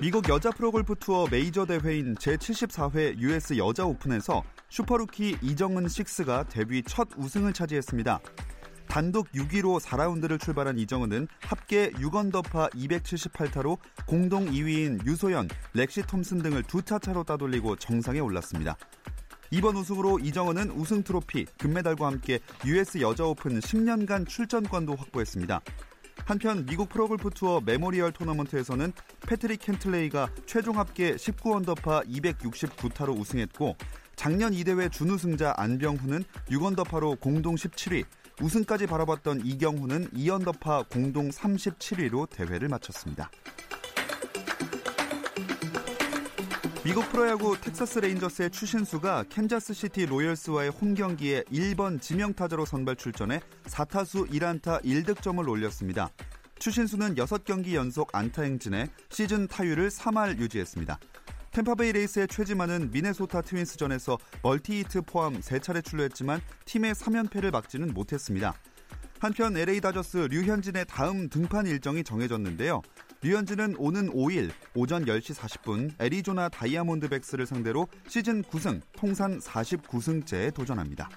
미국 0.00 0.30
여자 0.30 0.50
프로골프 0.50 0.94
투어 0.98 1.26
메이저 1.30 1.66
대회인 1.66 2.14
제74회 2.14 3.18
US 3.18 3.58
여자 3.58 3.84
오픈에서 3.84 4.42
슈퍼루키 4.70 5.36
이정은 5.42 5.88
six가 5.88 6.44
데뷔 6.44 6.82
첫 6.82 7.06
우승을 7.18 7.52
차지했습니다. 7.52 8.18
단독 8.88 9.30
6위로 9.32 9.78
4라운드를 9.78 10.40
출발한 10.40 10.78
이정은은 10.78 11.28
합계 11.42 11.90
6언더파 11.90 12.72
278타로 12.72 13.76
공동 14.06 14.46
2위인 14.46 15.04
유소연, 15.04 15.48
렉시 15.74 16.06
톰슨 16.06 16.38
등을 16.38 16.62
두타 16.62 16.98
차로 17.00 17.24
따돌리고 17.24 17.76
정상에 17.76 18.20
올랐습니다. 18.20 18.78
이번 19.50 19.76
우승으로 19.76 20.18
이정은은 20.20 20.70
우승 20.70 21.02
트로피, 21.02 21.44
금메달과 21.58 22.06
함께 22.06 22.38
US 22.64 23.02
여자 23.02 23.24
오픈 23.26 23.60
10년간 23.60 24.26
출전권도 24.26 24.96
확보했습니다. 24.96 25.60
한편 26.24 26.64
미국 26.66 26.88
프로골프 26.88 27.30
투어 27.30 27.60
메모리얼 27.60 28.12
토너먼트에서는 28.12 28.92
패트릭 29.26 29.60
캔틀레이가 29.60 30.30
최종 30.46 30.78
합계 30.78 31.14
19언더파 31.16 32.06
269타로 32.08 33.18
우승했고 33.18 33.76
작년 34.16 34.52
이 34.52 34.64
대회 34.64 34.88
준우승자 34.88 35.54
안병훈은 35.56 36.24
6언더파로 36.50 37.20
공동 37.20 37.54
17위, 37.54 38.04
우승까지 38.42 38.86
바라봤던 38.86 39.46
이경훈은 39.46 40.10
2언더파 40.10 40.90
공동 40.90 41.30
37위로 41.30 42.28
대회를 42.28 42.68
마쳤습니다. 42.68 43.30
미국 46.82 47.06
프로야구 47.10 47.60
텍사스 47.60 47.98
레인저스의 47.98 48.50
추신수가 48.50 49.24
캔자스시티 49.28 50.06
로열스와의 50.06 50.70
홈 50.70 50.94
경기에 50.94 51.42
1번 51.52 52.00
지명타자로 52.00 52.64
선발 52.64 52.96
출전해 52.96 53.40
4타수 53.64 54.30
1안타 54.30 54.82
1득점을 54.82 55.46
올렸습니다. 55.46 56.08
추신수는 56.58 57.16
6경기 57.16 57.74
연속 57.74 58.14
안타 58.14 58.42
행진에 58.42 58.88
시즌 59.10 59.46
타율을 59.46 59.90
3할 59.90 60.38
유지했습니다. 60.38 60.98
템파베이 61.50 61.92
레이스의 61.92 62.28
최지만은 62.28 62.90
미네소타 62.90 63.42
트윈스전에서 63.42 64.16
멀티히트 64.42 65.02
포함 65.02 65.38
3차례 65.38 65.84
출루했지만 65.84 66.40
팀의 66.64 66.94
3연패를 66.94 67.50
막지는 67.50 67.92
못했습니다. 67.92 68.54
한편 69.18 69.54
LA 69.54 69.82
다저스 69.82 70.28
류현진의 70.30 70.86
다음 70.88 71.28
등판 71.28 71.66
일정이 71.66 72.02
정해졌는데요. 72.02 72.80
류현진은 73.22 73.76
오는 73.76 74.10
5일 74.10 74.50
오전 74.74 75.04
10시 75.04 75.34
40분 75.34 75.90
애리조나 76.00 76.48
다이아몬드백스를 76.48 77.44
상대로 77.44 77.86
시즌 78.08 78.42
9승, 78.42 78.80
통산 78.92 79.38
49승째에 79.38 80.54
도전합니다. 80.54 81.10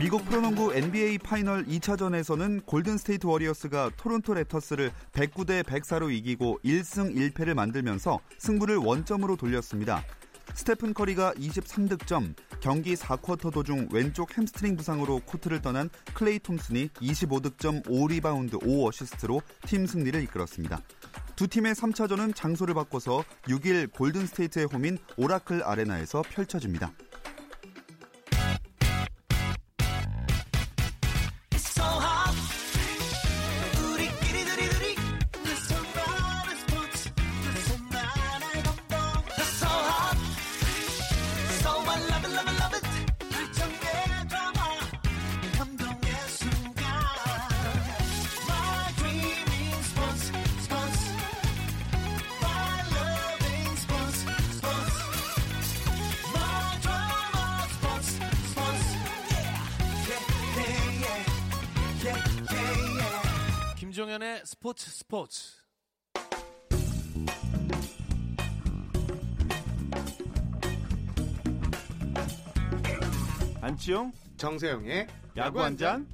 미국 0.00 0.24
프로농구 0.24 0.74
NBA 0.74 1.18
파이널 1.18 1.64
2차전에서는 1.66 2.66
골든스테이트 2.66 3.24
워리어스가 3.24 3.92
토론토 3.96 4.34
랩터스를 4.34 4.90
109대 5.12 5.62
104로 5.62 6.12
이기고 6.12 6.58
1승 6.64 7.14
1패를 7.14 7.54
만들면서 7.54 8.18
승부를 8.38 8.78
원점으로 8.78 9.36
돌렸습니다. 9.36 10.02
스테픈 10.54 10.92
커리가 10.92 11.34
23득점, 11.34 12.34
경기 12.64 12.94
4쿼터 12.94 13.52
도중 13.52 13.88
왼쪽 13.92 14.38
햄스트링 14.38 14.76
부상으로 14.76 15.20
코트를 15.26 15.60
떠난 15.60 15.90
클레이 16.14 16.38
톰슨이 16.38 16.88
25득점 16.94 17.84
5리바운드 17.84 18.52
5어시스트로 18.52 19.42
팀 19.66 19.84
승리를 19.86 20.18
이끌었습니다. 20.22 20.80
두 21.36 21.46
팀의 21.46 21.74
3차전은 21.74 22.34
장소를 22.34 22.72
바꿔서 22.72 23.22
6일 23.42 23.92
골든스테이트의 23.92 24.68
홈인 24.72 24.96
오라클 25.18 25.62
아레나에서 25.62 26.22
펼쳐집니다. 26.22 26.94
김종현의 64.14 64.42
스포츠 64.44 64.90
스포츠. 64.90 65.56
안치용 73.60 74.12
정세영의 74.36 75.06
야구 75.36 75.62
한 75.62 75.76
잔. 75.76 76.06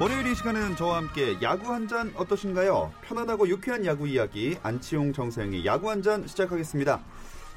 월요일 0.00 0.26
이 0.26 0.34
시간은 0.34 0.76
저와 0.76 0.98
함께 0.98 1.36
야구 1.42 1.72
한 1.72 1.86
잔 1.88 2.12
어떠신가요? 2.16 2.92
편안하고 3.02 3.48
유쾌한 3.48 3.84
야구 3.86 4.06
이야기 4.08 4.56
안치용 4.62 5.12
정세영의 5.12 5.64
야구 5.64 5.90
한 5.90 6.02
잔 6.02 6.26
시작하겠습니다. 6.26 7.02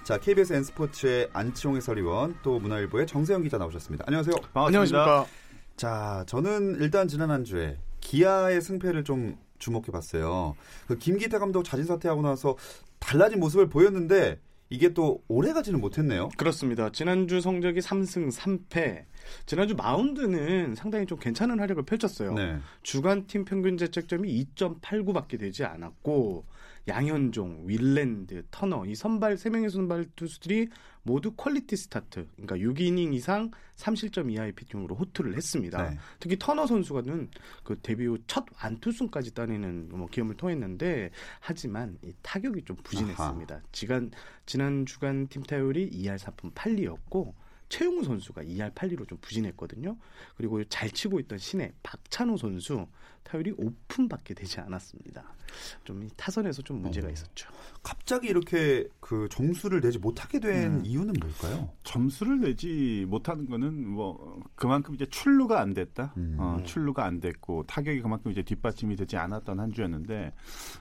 자, 0.04 0.20
KBS 0.20 0.54
N스포츠의 0.54 1.30
안치홍 1.34 1.76
해설위원 1.78 2.38
또 2.44 2.60
문화일보의 2.60 3.08
정세영 3.08 3.42
기자 3.44 3.58
나오셨습니다. 3.58 4.06
안녕하세요. 4.08 4.36
반갑습니다. 4.54 5.00
안녕하십니까. 5.04 5.45
자, 5.76 6.24
저는 6.28 6.78
일단 6.80 7.08
지난 7.08 7.32
한 7.32 7.44
주에 7.44 7.78
기아의 8.00 8.62
승패를 8.62 9.04
좀 9.04 9.38
주목해 9.60 9.88
봤어요. 9.92 10.56
그 10.88 10.98
김기태 10.98 11.38
감독 11.40 11.64
자진 11.64 11.86
사퇴하고 11.86 12.22
나서 12.22 12.56
달라진 13.00 13.40
모습을 13.40 13.68
보였는데 13.68 14.40
이게 14.70 14.94
또 14.94 15.22
오래 15.28 15.54
가지는 15.54 15.80
못했네요. 15.80 16.30
그렇습니다. 16.38 16.92
지난주 16.92 17.40
성적이 17.40 17.82
3승 17.82 18.32
3패. 18.32 19.06
지난주 19.46 19.76
마운드는 19.76 20.76
상당히 20.76 21.06
좀 21.06 21.20
괜찮은 21.20 21.60
활약을 21.60 21.84
펼쳤어요. 21.84 22.34
네. 22.34 22.58
주간 22.82 23.28
팀 23.28 23.46
평균 23.46 23.78
자책점이 23.78 24.48
2.89밖에 24.56 25.40
되지 25.40 25.66
않았고 25.66 26.46
양현종, 26.88 27.64
윌랜드, 27.66 28.44
터너 28.52 28.86
이 28.86 28.96
선발 28.96 29.38
세 29.38 29.50
명의 29.50 29.70
선발 29.70 30.06
투수들이 30.16 30.70
모두 31.04 31.32
퀄리티 31.36 31.76
스타트. 31.76 32.28
그러니까 32.36 32.58
6이닝 32.58 33.14
이상 33.14 33.52
3실점 33.76 34.32
이하의 34.32 34.52
피칭으로 34.54 34.96
호투를 34.96 35.36
했습니다. 35.36 35.90
네. 35.90 35.98
특히 36.20 36.38
터너 36.38 36.66
선수가는 36.68 37.30
그 37.64 37.80
데뷔 37.82 38.06
후 38.06 38.18
첫 38.28 38.46
완투승까지 38.58 39.34
따내는 39.34 39.90
뭐 39.90 40.08
기염을 40.08 40.36
토했는데 40.36 41.12
하지만 41.40 41.98
이 42.04 42.12
타격이 42.22 42.64
좀 42.64 42.76
부진했습니다. 42.78 43.62
지간 43.72 44.12
지난 44.46 44.86
주간 44.86 45.28
팀 45.28 45.44
타율이 45.44 45.90
2할 45.92 46.18
4푼 46.18 46.54
8리였고 46.54 47.34
최형우 47.70 48.04
선수가 48.04 48.44
2할 48.44 48.74
8리로 48.74 49.08
좀 49.08 49.18
부진했거든요. 49.20 49.98
그리고 50.38 50.64
잘 50.66 50.90
치고 50.90 51.20
있던 51.22 51.38
신예 51.38 51.74
박찬호 51.84 52.38
선수 52.38 52.88
타율이 53.24 53.54
5푼밖에 53.54 54.36
되지 54.36 54.60
않았습니다. 54.60 55.36
좀이 55.84 56.10
타선에서 56.16 56.62
좀 56.62 56.82
문제가 56.82 57.08
어. 57.08 57.12
있었죠. 57.12 57.50
갑자기 57.82 58.28
이렇게 58.28 58.88
그 59.00 59.28
점수를 59.32 59.82
내지 59.82 60.00
못하게 60.00 60.40
된 60.40 60.80
음. 60.80 60.86
이유는 60.86 61.14
뭘까요? 61.20 61.72
점수를 61.84 62.40
내지 62.42 63.06
못하는 63.08 63.48
거는 63.48 63.88
뭐 63.88 64.42
그만큼 64.56 64.96
이제 64.96 65.06
출루가 65.06 65.60
안 65.60 65.74
됐다. 65.74 66.14
음. 66.18 66.36
어, 66.40 66.60
출루가 66.64 67.06
안 67.06 67.20
됐고 67.20 67.64
타격이 67.68 68.02
그만큼 68.02 68.32
이제 68.32 68.42
뒷받침이 68.42 68.96
되지 68.96 69.18
않았던 69.18 69.60
한 69.60 69.72
주였는데 69.72 70.34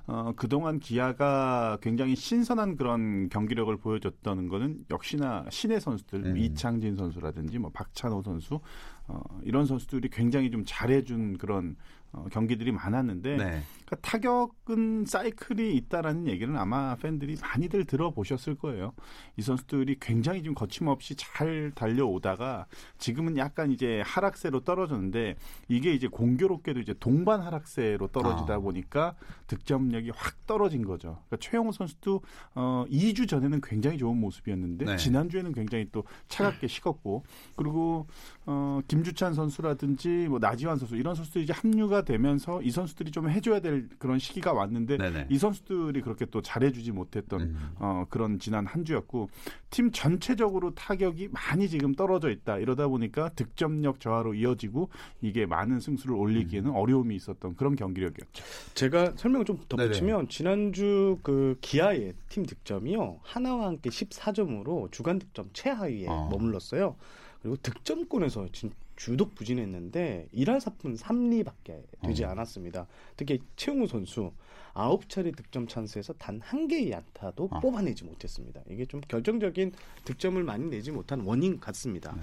어, 0.06 0.32
그동안 0.36 0.80
기아가 0.80 1.78
굉장히 1.80 2.16
신선한 2.16 2.76
그런 2.76 3.28
경기력을 3.28 3.74
보여줬던 3.76 4.48
거는 4.48 4.86
역시나 4.90 5.46
신의 5.50 5.80
선수들 5.80 6.24
음. 6.24 6.36
이창 6.36 6.73
진 6.80 6.96
선수라든지 6.96 7.58
뭐 7.58 7.70
박찬호 7.70 8.22
선수 8.22 8.60
어, 9.06 9.20
이런 9.42 9.66
선수들이 9.66 10.08
굉장히 10.10 10.50
좀 10.50 10.64
잘해준 10.66 11.38
그런 11.38 11.76
어, 12.14 12.26
경기들이 12.30 12.72
많았는데 12.72 13.36
네. 13.36 13.62
그러니까 13.84 13.96
타격은 14.02 15.04
사이클이 15.04 15.76
있다라는 15.76 16.28
얘기는 16.28 16.56
아마 16.56 16.96
팬들이 16.96 17.36
많이들 17.40 17.84
들어보셨을 17.84 18.54
거예요. 18.54 18.92
이 19.36 19.42
선수들이 19.42 19.98
굉장히 20.00 20.42
좀 20.42 20.54
거침없이 20.54 21.16
잘 21.16 21.72
달려오다가 21.74 22.66
지금은 22.98 23.36
약간 23.36 23.70
이제 23.72 24.02
하락세로 24.04 24.60
떨어졌는데 24.60 25.36
이게 25.68 25.92
이제 25.92 26.06
공교롭게도 26.06 26.80
이제 26.80 26.94
동반 26.98 27.40
하락세로 27.42 28.08
떨어지다 28.08 28.54
아. 28.54 28.58
보니까 28.58 29.16
득점력이 29.48 30.10
확 30.14 30.46
떨어진 30.46 30.84
거죠. 30.84 31.18
그러니까 31.26 31.36
최영호 31.40 31.72
선수도 31.72 32.22
어 32.54 32.84
2주 32.88 33.28
전에는 33.28 33.60
굉장히 33.62 33.98
좋은 33.98 34.16
모습이었는데 34.18 34.84
네. 34.84 34.96
지난주에는 34.96 35.52
굉장히 35.52 35.88
또 35.90 36.04
차갑게 36.28 36.68
식었고 36.68 37.24
그리고 37.56 38.06
어 38.46 38.80
김주찬 38.88 39.34
선수라든지 39.34 40.26
뭐 40.28 40.38
나지완 40.38 40.78
선수 40.78 40.96
이런 40.96 41.14
선수들이 41.14 41.44
이제 41.44 41.52
합류가 41.52 42.03
되면서 42.04 42.62
이 42.62 42.70
선수들이 42.70 43.10
좀 43.10 43.28
해줘야 43.28 43.60
될 43.60 43.88
그런 43.98 44.18
시기가 44.18 44.52
왔는데 44.52 44.98
네네. 44.98 45.26
이 45.30 45.38
선수들이 45.38 46.00
그렇게 46.02 46.26
또 46.26 46.40
잘해주지 46.40 46.92
못했던 46.92 47.40
음. 47.40 47.70
어, 47.76 48.04
그런 48.08 48.38
지난 48.38 48.66
한 48.66 48.84
주였고 48.84 49.28
팀 49.70 49.90
전체적으로 49.90 50.74
타격이 50.74 51.28
많이 51.32 51.68
지금 51.68 51.94
떨어져 51.94 52.30
있다 52.30 52.58
이러다 52.58 52.88
보니까 52.88 53.30
득점력 53.30 54.00
저하로 54.00 54.34
이어지고 54.34 54.90
이게 55.20 55.46
많은 55.46 55.80
승수를 55.80 56.14
올리기에는 56.14 56.70
음. 56.70 56.76
어려움이 56.76 57.14
있었던 57.16 57.56
그런 57.56 57.74
경기력이었죠. 57.76 58.44
제가 58.74 59.14
설명을 59.16 59.44
좀 59.44 59.58
덧붙이면 59.68 60.28
지난주 60.28 61.18
그 61.22 61.56
기아의 61.60 62.14
팀 62.28 62.44
득점이요 62.44 63.20
하나와 63.22 63.66
함께 63.66 63.90
14점으로 63.90 64.92
주간 64.92 65.18
득점 65.18 65.50
최하위에 65.52 66.06
어. 66.08 66.28
머물렀어요. 66.30 66.96
그리고 67.42 67.56
득점권에서 67.62 68.48
진, 68.52 68.70
주독 68.96 69.34
부진했는데 69.34 70.28
1할 70.34 70.58
4푼 70.60 70.98
3리밖에 70.98 71.82
되지 72.02 72.24
어. 72.24 72.28
않았습니다. 72.30 72.86
특히 73.16 73.40
최용우 73.56 73.86
선수 73.86 74.32
9차례 74.74 75.34
득점 75.36 75.66
찬스에서 75.68 76.12
단 76.14 76.40
한 76.40 76.66
개의 76.68 76.94
안타도 76.94 77.48
어. 77.50 77.60
뽑아내지 77.60 78.04
못했습니다. 78.04 78.60
이게 78.68 78.84
좀 78.86 79.00
결정적인 79.00 79.72
득점을 80.04 80.42
많이 80.42 80.66
내지 80.68 80.90
못한 80.90 81.20
원인 81.20 81.58
같습니다. 81.60 82.16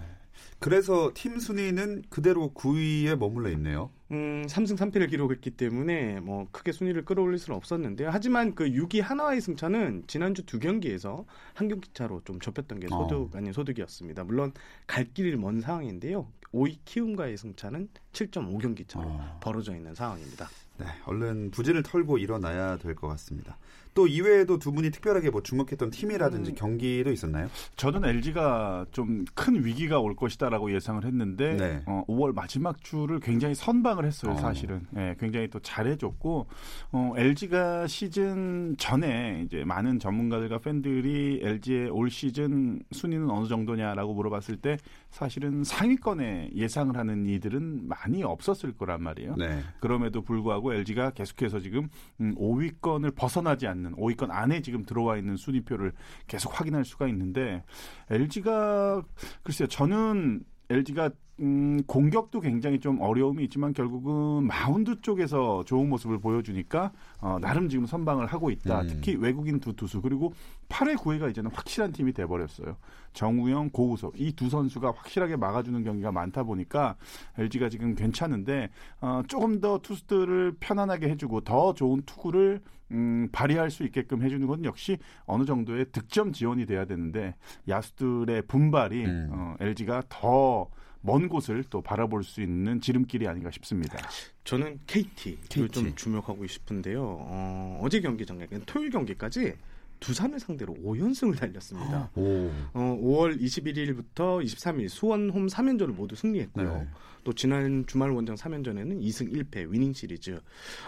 그래서 0.60 1.12
팀 1.14 1.40
순위는 1.40 2.04
그대로 2.10 2.52
9위에 2.54 3.16
머물러 3.18 3.50
있네요. 3.52 3.90
음, 4.12 4.44
3승 4.48 4.78
3패를 4.78 5.10
기록했기 5.10 5.52
때문에 5.52 6.20
뭐 6.20 6.48
크게 6.52 6.72
순위를 6.72 7.06
끌어올릴 7.06 7.40
수는 7.40 7.56
없었는데요. 7.58 8.10
하지만 8.12 8.54
그 8.56 8.66
6위 8.66 9.02
하나와의 9.02 9.42
승차는 9.42 10.04
지난주 10.08 10.46
두 10.46 10.60
경기에서 10.60 11.26
한 11.54 11.68
경기 11.70 11.90
차로 11.94 12.22
좀 12.26 12.40
좁혔던 12.40 12.80
게 12.80 12.88
소득 12.88 13.36
아닌 13.36 13.54
소득이었습니다. 13.54 14.24
물론 14.26 14.52
갈 14.86 15.06
길이 15.14 15.36
먼 15.38 15.62
상황인데요. 15.62 16.28
5위 16.54 16.80
키움과의 16.84 17.38
승차는 17.38 17.88
7.5경기 18.12 18.88
차로 18.88 19.06
어. 19.08 19.40
벌어져 19.42 19.74
있는 19.76 19.96
상황입니다. 19.96 20.50
네, 20.78 20.86
얼른 21.06 21.52
부진을 21.52 21.84
털고 21.84 22.18
일어나야 22.18 22.78
될 22.78 22.96
것 22.96 23.08
같습니다. 23.08 23.58
또 23.94 24.08
이외에도 24.08 24.58
두 24.60 24.72
분이 24.72 24.92
특별하게 24.92 25.30
뭐 25.30 25.42
주목했던 25.42 25.92
팀이라든지 25.92 26.52
음. 26.52 26.56
경기도 26.56 27.12
있었나요? 27.12 27.48
저는 27.76 28.06
LG가 28.06 28.86
좀 28.92 29.26
큰 29.34 29.64
위기가 29.66 30.00
올 30.00 30.16
것이다라고 30.16 30.72
예상을 30.74 31.04
했는데 31.04 31.56
네. 31.56 31.84
어, 31.86 32.04
5월 32.08 32.34
마지막 32.34 32.84
주를 32.84 33.20
굉장히 33.20 33.56
선방을 33.56 34.06
했어요. 34.06 34.34
어. 34.34 34.36
사실은 34.36 34.86
예, 34.96 35.16
굉장히 35.20 35.50
또 35.50 35.60
잘해줬고 35.60 36.46
어, 36.92 37.14
LG가 37.18 37.88
시즌 37.88 38.76
전에 38.78 39.44
이제 39.46 39.64
많은 39.64 39.98
전문가들과 40.00 40.60
팬들이 40.60 41.40
LG의 41.42 41.90
올 41.90 42.10
시즌 42.10 42.82
순위는 42.92 43.30
어느 43.30 43.48
정도냐라고 43.48 44.14
물어봤을 44.14 44.58
때 44.58 44.78
사실은 45.10 45.64
상위권에 45.64 46.52
예상을 46.56 46.96
하는 46.96 47.26
이들은 47.26 47.88
많이 47.88 48.24
없었을 48.24 48.74
거란 48.74 49.02
말이에요. 49.02 49.36
네. 49.38 49.62
그럼에도 49.80 50.22
불구하고 50.22 50.74
LG가 50.74 51.12
계속해서 51.12 51.60
지금 51.60 51.90
음, 52.20 52.36
5위권을 52.36 53.16
벗어나지 53.16 53.66
않는 53.66 53.81
5위권 53.96 54.30
안에 54.30 54.62
지금 54.62 54.84
들어와 54.84 55.18
있는 55.18 55.36
순위표를 55.36 55.94
계속 56.28 56.60
확인할 56.60 56.86
수가 56.86 57.08
있는데 57.08 57.64
LG가 58.10 59.02
글쎄요 59.44 59.68
저는 59.68 60.44
LG가 60.70 61.10
음, 61.42 61.82
공격도 61.88 62.40
굉장히 62.40 62.80
좀 62.80 63.02
어려움이 63.02 63.44
있지만 63.46 63.74
결국은 63.74 64.46
마운드 64.46 65.02
쪽에서 65.02 65.64
좋은 65.66 65.90
모습을 65.90 66.20
보여주니까 66.20 66.92
어, 67.20 67.40
나름 67.42 67.68
지금 67.68 67.86
선방을 67.86 68.28
하고 68.28 68.52
있다. 68.52 68.82
음. 68.82 68.88
특히 68.88 69.16
외국인 69.16 69.60
두 69.60 69.74
투수 69.74 70.02
그리고 70.02 70.34
8회 70.70 70.96
9회가 70.98 71.32
이제는 71.32 71.50
확실한 71.52 71.92
팀이 71.92 72.14
돼버렸어요. 72.14 72.78
정우영, 73.14 73.72
고우석 73.72 74.20
이두 74.22 74.50
선수가 74.50 74.92
확실하게 74.92 75.36
막아주는 75.36 75.84
경기가 75.84 76.12
많다 76.12 76.44
보니까 76.44 76.96
LG가 77.38 77.70
지금 77.70 77.96
괜찮은데 77.96 78.70
어, 79.02 79.24
조금 79.28 79.60
더 79.60 79.80
투수들을 79.80 80.58
편안하게 80.60 81.10
해주고 81.10 81.42
더 81.42 81.74
좋은 81.74 82.04
투구를 82.06 82.62
음, 82.92 83.30
발휘할 83.32 83.72
수 83.72 83.84
있게끔 83.84 84.22
해주는 84.22 84.46
건 84.46 84.64
역시 84.64 84.98
어느 85.26 85.46
정도의 85.46 85.86
득점 85.92 86.34
지원이 86.34 86.66
돼야 86.66 86.86
되는데 86.86 87.36
야수들의 87.68 88.44
분발이 88.44 89.06
음. 89.06 89.30
어, 89.32 89.56
LG가 89.60 90.04
더 90.10 90.70
먼 91.02 91.28
곳을 91.28 91.64
또 91.70 91.82
바라볼 91.82 92.24
수 92.24 92.42
있는 92.42 92.80
지름길이 92.80 93.28
아닌가 93.28 93.50
싶습니다. 93.52 93.98
저는 94.44 94.80
KT를 94.88 95.38
KT. 95.50 95.68
좀 95.70 95.96
주목하고 95.96 96.46
싶은데요. 96.46 97.02
어, 97.04 97.88
제 97.92 98.00
경기 98.02 98.26
전에 98.26 98.48
토요일 98.66 98.90
경기까지 98.92 99.54
두산을 100.00 100.40
상대로 100.40 100.74
5연승을 100.84 101.38
달렸습니다. 101.38 102.10
오. 102.16 102.50
어, 102.74 103.00
5월 103.02 103.40
21일부터 103.40 104.44
23일 104.44 104.90
수원 104.90 105.30
홈 105.30 105.48
3연전을 105.48 105.94
모두 105.94 106.16
승리했고요. 106.16 106.74
네. 106.74 106.88
또 107.24 107.34
지난 107.34 107.86
주말 107.86 108.10
원정 108.10 108.36
3연전에는 108.36 109.00
2승 109.00 109.32
1패 109.32 109.70
위닝 109.72 109.94
시리즈. 109.94 110.40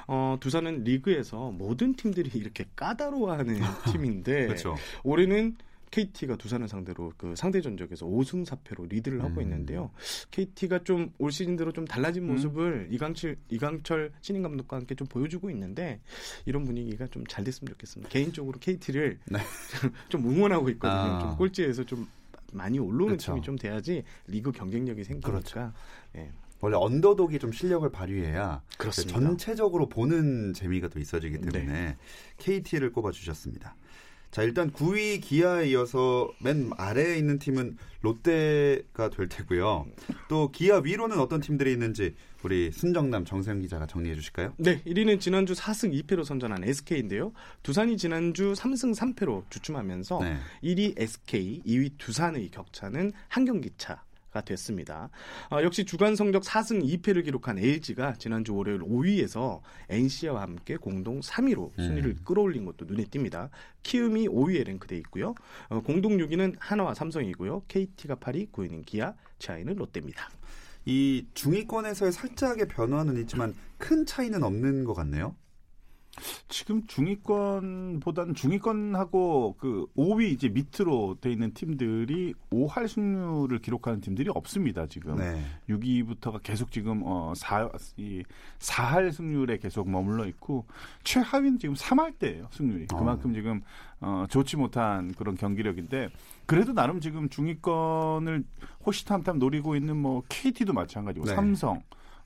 어, 0.07 0.37
두산은 0.39 0.83
리그에서 0.83 1.51
모든 1.51 1.93
팀들이 1.95 2.31
이렇게 2.33 2.65
까다로워하는 2.75 3.59
팀인데 3.93 4.47
그렇죠. 4.47 4.75
올해는 5.03 5.57
KT가 5.93 6.37
두산을 6.37 6.67
상대로 6.67 7.13
그 7.17 7.35
상대 7.35 7.61
전적에서 7.61 8.07
5승 8.07 8.43
4패로 8.47 8.89
리드를 8.89 9.23
하고 9.23 9.35
음. 9.35 9.41
있는데요. 9.43 9.91
KT가 10.31 10.79
좀 10.83 11.13
올 11.19 11.31
시즌 11.31 11.55
들어 11.55 11.71
좀 11.71 11.85
달라진 11.85 12.23
음. 12.23 12.29
모습을 12.33 12.87
이강철 12.89 13.37
이강철 13.49 14.11
신인 14.21 14.41
감독과 14.41 14.77
함께 14.77 14.95
좀 14.95 15.05
보여주고 15.07 15.51
있는데 15.51 15.99
이런 16.45 16.65
분위기가 16.65 17.05
좀 17.07 17.23
잘 17.29 17.43
됐으면 17.43 17.69
좋겠습니다. 17.73 18.09
개인적으로 18.09 18.57
KT를 18.59 19.19
네. 19.29 19.39
좀 20.09 20.25
응원하고 20.27 20.69
있거든요. 20.71 20.99
아. 20.99 21.19
좀 21.19 21.37
꼴찌에서 21.37 21.83
좀 21.85 22.07
많이 22.51 22.79
올라오는 22.79 23.07
그렇죠. 23.17 23.33
팀이 23.33 23.41
좀 23.43 23.55
돼야지 23.55 24.03
리그 24.27 24.51
경쟁력이 24.51 25.03
생기니까 25.03 25.73
예. 26.15 26.31
원래 26.59 26.77
언더독이 26.77 27.39
좀 27.39 27.51
실력을 27.51 27.87
발휘해야 27.91 28.61
그렇습니다. 28.77 29.19
전체적으로 29.19 29.89
보는 29.89 30.53
재미가 30.53 30.87
또 30.87 30.99
있어지기 30.99 31.39
때문에 31.39 31.65
네. 31.65 31.97
KT를 32.37 32.91
꼽아주셨습니다. 32.93 33.75
자 34.33 34.41
일단 34.41 34.71
9위 34.71 35.21
기아에 35.21 35.67
이어서 35.67 36.27
맨 36.39 36.71
아래에 36.75 37.19
있는 37.19 37.37
팀은 37.37 37.77
롯데가 38.01 39.11
될 39.11 39.29
테고요. 39.29 39.85
또 40.27 40.49
기아 40.51 40.79
위로는 40.79 41.19
어떤 41.19 41.39
팀들이 41.39 41.71
있는지 41.71 42.15
우리 42.41 42.71
순정남 42.71 43.25
정세영 43.25 43.59
기자가 43.59 43.85
정리해 43.85 44.15
주실까요? 44.15 44.55
네, 44.57 44.81
1위는 44.87 45.19
지난주 45.19 45.53
4승 45.53 45.93
2패로 46.01 46.25
선전한 46.25 46.63
SK인데요. 46.63 47.31
두산이 47.61 47.95
지난주 47.95 48.53
3승 48.53 48.95
3패로 48.95 49.43
주춤하면서 49.51 50.19
네. 50.23 50.37
1위 50.63 50.99
SK, 50.99 51.61
2위 51.63 51.91
두산의 51.99 52.49
격차는 52.49 53.11
한 53.27 53.45
경기 53.45 53.69
차가 53.77 54.01
됐습니다. 54.41 55.09
아, 55.49 55.63
역시 55.63 55.85
주간 55.85 56.15
성적 56.15 56.43
4승 56.43 56.83
2패를 56.83 57.23
기록한 57.23 57.57
LG가 57.59 58.13
지난주 58.13 58.55
월요일 58.55 58.79
5위에서 58.79 59.61
NC와 59.89 60.41
함께 60.41 60.77
공동 60.77 61.19
3위로 61.19 61.71
순위를 61.77 62.11
음. 62.11 62.19
끌어올린 62.23 62.65
것도 62.65 62.85
눈에 62.85 63.05
띕니다. 63.05 63.49
키움이 63.83 64.27
5위에 64.27 64.65
랭크돼 64.65 64.97
있고요. 64.97 65.35
어, 65.69 65.81
공동 65.81 66.17
6위는 66.17 66.55
하나와 66.59 66.93
삼성이고요. 66.93 67.63
KT가 67.67 68.15
8위, 68.15 68.51
9위는 68.51 68.85
기아, 68.85 69.13
최하위는 69.39 69.75
롯데입니다. 69.75 70.29
이 70.85 71.25
중위권에서의 71.33 72.11
살짝의 72.11 72.67
변화는 72.67 73.17
있지만 73.21 73.53
큰 73.77 74.05
차이는 74.05 74.43
없는 74.43 74.83
것 74.83 74.93
같네요. 74.93 75.35
지금 76.47 76.85
중위권보다는 76.85 78.35
중위권하고 78.35 79.55
그 79.57 79.87
5위 79.97 80.31
이제 80.31 80.49
밑으로 80.49 81.17
돼 81.19 81.31
있는 81.31 81.53
팀들이 81.53 82.33
5할 82.51 82.87
승률을 82.87 83.59
기록하는 83.59 84.01
팀들이 84.01 84.29
없습니다. 84.33 84.85
지금 84.87 85.15
네. 85.15 85.43
6위부터가 85.69 86.41
계속 86.43 86.71
지금 86.71 87.01
어 87.03 87.33
4, 87.35 87.69
이 87.97 88.23
4할 88.59 89.11
승률에 89.11 89.57
계속 89.57 89.89
머물러 89.89 90.27
있고 90.27 90.65
최하위는 91.03 91.57
지금 91.57 91.75
3할 91.75 92.19
대예요 92.19 92.47
승률이 92.51 92.87
어. 92.93 92.97
그만큼 92.97 93.33
지금 93.33 93.61
어 93.99 94.25
좋지 94.29 94.57
못한 94.57 95.13
그런 95.13 95.35
경기력인데 95.35 96.09
그래도 96.45 96.73
나름 96.73 96.99
지금 96.99 97.29
중위권을 97.29 98.43
호시탐탐 98.85 99.39
노리고 99.39 99.75
있는 99.75 99.97
뭐 99.97 100.21
KT도 100.29 100.73
마찬가지고 100.73 101.25
네. 101.25 101.35
삼성 101.35 101.81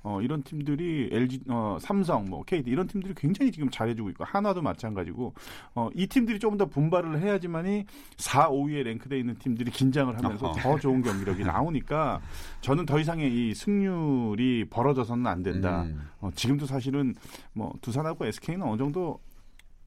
어, 0.07 0.21
이런 0.21 0.41
팀들이 0.41 1.09
LG, 1.11 1.41
어, 1.49 1.77
삼성, 1.81 2.29
뭐 2.29 2.41
KT 2.45 2.69
이런 2.71 2.87
팀들이 2.87 3.13
굉장히 3.13 3.51
지금 3.51 3.69
잘해주고 3.69 4.09
있고 4.11 4.23
한화도 4.23 4.61
마찬가지고 4.61 5.33
어, 5.75 5.89
이 5.93 6.07
팀들이 6.07 6.39
조금 6.39 6.57
더 6.57 6.65
분발을 6.65 7.21
해야지만이 7.21 7.85
4, 8.15 8.49
5위에 8.49 8.83
랭크돼 8.83 9.19
있는 9.19 9.35
팀들이 9.35 9.69
긴장을 9.69 10.17
하면서 10.17 10.47
어허. 10.47 10.61
더 10.61 10.79
좋은 10.79 11.01
경기력이 11.01 11.43
나오니까 11.43 12.21
저는 12.61 12.85
더 12.85 12.97
이상의 12.99 13.49
이 13.49 13.53
승률이 13.53 14.67
벌어져서는 14.69 15.27
안 15.27 15.43
된다. 15.43 15.83
음. 15.83 16.07
어, 16.21 16.29
지금도 16.33 16.65
사실은 16.65 17.13
뭐 17.51 17.73
두산하고 17.81 18.25
SK는 18.25 18.65
어느 18.65 18.77
정도 18.77 19.19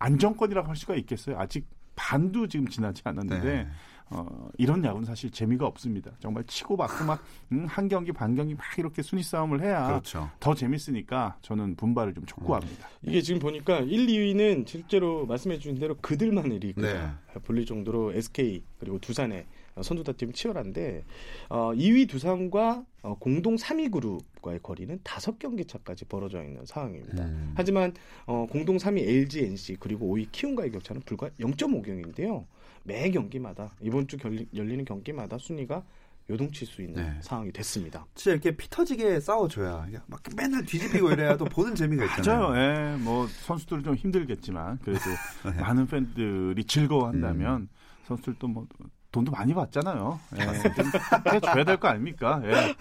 안정권이라고 0.01 0.69
할 0.69 0.77
수가 0.77 0.97
있겠어요. 0.97 1.39
아직 1.39 1.67
반도 1.97 2.47
지금 2.47 2.69
지나지 2.69 3.01
않았는데 3.05 3.43
네. 3.43 3.69
어, 4.11 4.49
이런 4.59 4.85
야구는 4.85 5.07
사실 5.07 5.31
재미가 5.31 5.67
없습니다. 5.67 6.11
정말 6.19 6.45
치고 6.45 6.77
받고 6.77 7.05
막, 7.05 7.23
음, 7.53 7.65
한 7.67 7.89
경기, 7.89 8.11
반 8.13 8.35
경기 8.35 8.55
막 8.55 8.65
이렇게 8.77 9.03
순위 9.03 9.23
싸움을 9.23 9.63
해야 9.63 9.87
그렇죠. 9.87 10.29
더 10.41 10.55
재밌으니까 10.55 11.37
저는 11.43 11.77
분발을 11.77 12.15
좀 12.15 12.27
촉구합니다. 12.27 12.89
이게 13.03 13.23
지금 13.23 13.41
보니까 13.41 13.79
1, 13.81 14.07
2위는 14.07 14.67
실제로 14.67 15.27
말씀해 15.27 15.59
주신 15.59 15.79
대로 15.79 15.97
그들만의 15.97 16.59
리그다 16.59 17.17
네. 17.33 17.41
불릴 17.43 17.67
정도로 17.67 18.13
SK 18.13 18.65
그리고 18.81 18.99
두산의 18.99 19.47
선두다팀 19.83 20.33
치열한데 20.33 21.05
어, 21.49 21.73
2위 21.75 22.09
두산과 22.09 22.85
어, 23.03 23.17
공동 23.19 23.57
3위 23.57 23.91
그룹과의 23.91 24.61
거리는 24.63 24.99
5경기 25.03 25.67
차까지 25.67 26.05
벌어져 26.05 26.43
있는 26.43 26.65
상황입니다. 26.67 27.25
음. 27.25 27.53
하지만 27.57 27.95
어, 28.27 28.47
공동 28.51 28.77
3위 28.77 29.07
LG, 29.09 29.45
NC 29.45 29.77
그리고 29.81 30.15
5위 30.15 30.29
키움과의 30.33 30.71
격차는 30.73 31.03
불과 31.03 31.29
0.5경인데요. 31.41 32.45
매 32.83 33.11
경기마다 33.11 33.75
이번 33.81 34.07
주 34.09 34.17
결리, 34.17 34.47
열리는 34.55 34.85
경기마다 34.85 35.39
순위가 35.39 35.85
요동칠 36.31 36.67
수 36.67 36.81
있는 36.83 37.03
네. 37.03 37.19
상황이 37.21 37.51
됐습니다. 37.51 38.07
진짜 38.15 38.33
이렇게 38.33 38.57
피 38.57 38.71
터지게 38.71 39.19
싸워줘야 39.21 39.89
막 40.07 40.23
맨날 40.37 40.65
뒤집히고 40.65 41.11
이래야 41.11 41.37
또 41.37 41.45
보는 41.45 41.75
재미가 41.75 42.05
있잖아요. 42.05 42.49
맞아요. 42.51 42.93
예, 42.93 42.97
뭐 42.99 43.27
선수들은 43.27 43.83
좀 43.83 43.95
힘들겠지만 43.97 44.79
그래도 44.79 45.01
네. 45.45 45.61
많은 45.61 45.87
팬들이 45.87 46.63
즐거워한다면 46.65 47.63
음. 47.63 47.69
선수들도 48.05 48.47
뭐 48.49 48.67
돈도 49.13 49.33
많이 49.33 49.55
받잖아요. 49.55 50.21
예, 50.39 50.45
좀 50.73 50.85
해줘야 51.33 51.65
될 51.65 51.77
거 51.79 51.89
아닙니까? 51.89 52.41
예. 52.45 52.75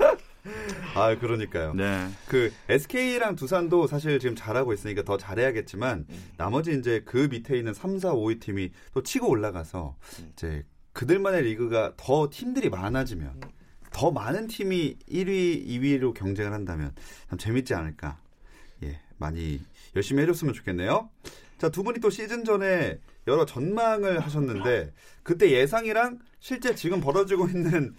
아 0.95 1.15
그러니까요. 1.17 1.73
네. 1.73 2.07
그 2.27 2.51
SK랑 2.69 3.35
두산도 3.35 3.87
사실 3.87 4.19
지금 4.19 4.35
잘하고 4.35 4.73
있으니까 4.73 5.03
더 5.03 5.17
잘해야겠지만 5.17 6.05
나머지 6.37 6.77
이제 6.77 7.01
그 7.05 7.27
밑에 7.29 7.57
있는 7.57 7.73
3, 7.73 7.99
4, 7.99 8.13
5위 8.13 8.39
팀이 8.39 8.71
또 8.93 9.03
치고 9.03 9.27
올라가서 9.29 9.95
이제 10.33 10.63
그들만의 10.93 11.43
리그가 11.43 11.93
더 11.97 12.29
팀들이 12.31 12.69
많아지면 12.69 13.41
더 13.91 14.11
많은 14.11 14.47
팀이 14.47 14.97
1위, 15.09 15.65
2위로 15.67 16.13
경쟁을 16.13 16.53
한다면 16.53 16.93
참 17.29 17.37
재밌지 17.39 17.73
않을까. 17.73 18.19
예, 18.83 18.99
많이 19.17 19.61
열심히 19.95 20.21
해줬으면 20.23 20.53
좋겠네요. 20.53 21.09
자, 21.57 21.69
두 21.69 21.83
분이 21.83 21.99
또 21.99 22.09
시즌 22.09 22.45
전에 22.45 22.97
여러 23.27 23.45
전망을 23.45 24.19
하셨는데 24.19 24.93
그때 25.23 25.51
예상이랑 25.51 26.19
실제 26.39 26.73
지금 26.75 27.01
벌어지고 27.01 27.47
있는 27.47 27.95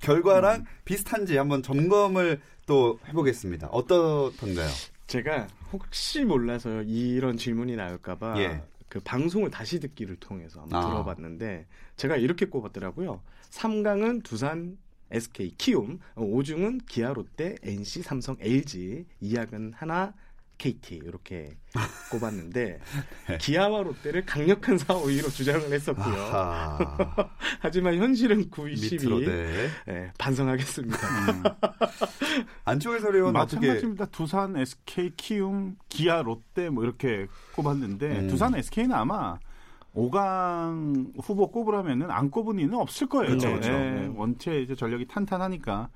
결과랑 0.00 0.64
비슷한지 0.84 1.36
한번 1.36 1.62
점검을 1.62 2.40
또 2.66 2.98
해보겠습니다. 3.08 3.68
어떻던가요? 3.68 4.68
제가 5.06 5.46
혹시 5.72 6.24
몰라서 6.24 6.82
이런 6.82 7.36
질문이 7.36 7.76
나올까봐 7.76 8.40
예. 8.40 8.62
그 8.88 9.00
방송을 9.00 9.50
다시 9.50 9.80
듣기를 9.80 10.16
통해서 10.16 10.60
한번 10.60 10.82
아. 10.82 10.88
들어봤는데 10.88 11.66
제가 11.96 12.16
이렇게 12.16 12.46
꼽았더라고요. 12.46 13.20
3강은 13.50 14.22
두산, 14.22 14.78
SK, 15.10 15.54
키움, 15.56 16.00
5중은 16.16 16.86
기아, 16.86 17.12
롯데, 17.12 17.56
NC, 17.62 18.02
삼성, 18.02 18.36
LG, 18.40 19.06
2약은 19.22 19.72
하나, 19.74 20.14
KT 20.58 20.96
이렇게 21.04 21.56
꼽았는데 22.10 22.80
네. 23.28 23.38
기아와 23.38 23.82
롯데를 23.82 24.24
강력한 24.24 24.78
4, 24.78 24.94
5위로 24.94 25.30
주장을 25.30 25.72
했었고요. 25.72 26.96
하지만 27.60 27.96
현실은 27.96 28.50
9위, 28.50 28.80
밑으로 28.80 29.18
10위. 29.18 29.26
네. 29.26 29.68
예, 29.88 30.12
반성하겠습니다. 30.18 30.98
음. 31.32 31.42
소리원 33.00 33.36
어떻게 33.36 33.66
마찬가지입니다. 33.66 34.06
두산, 34.06 34.56
SK, 34.56 35.10
키움, 35.16 35.76
기아, 35.88 36.22
롯데 36.22 36.70
뭐 36.70 36.84
이렇게 36.84 37.26
꼽았는데 37.52 38.20
음. 38.20 38.28
두산, 38.28 38.54
SK는 38.54 38.94
아마 38.94 39.38
5강 39.96 41.12
후보 41.22 41.50
꼽으라면은 41.50 42.10
안 42.10 42.30
꼽은 42.30 42.58
이는 42.58 42.74
없을 42.74 43.08
거예요. 43.08 43.32
그쵸. 43.32 43.48
예, 43.48 43.58
네. 43.58 44.12
원체 44.14 44.60
이제 44.60 44.74
전력이 44.74 45.06
탄탄하니까 45.08 45.88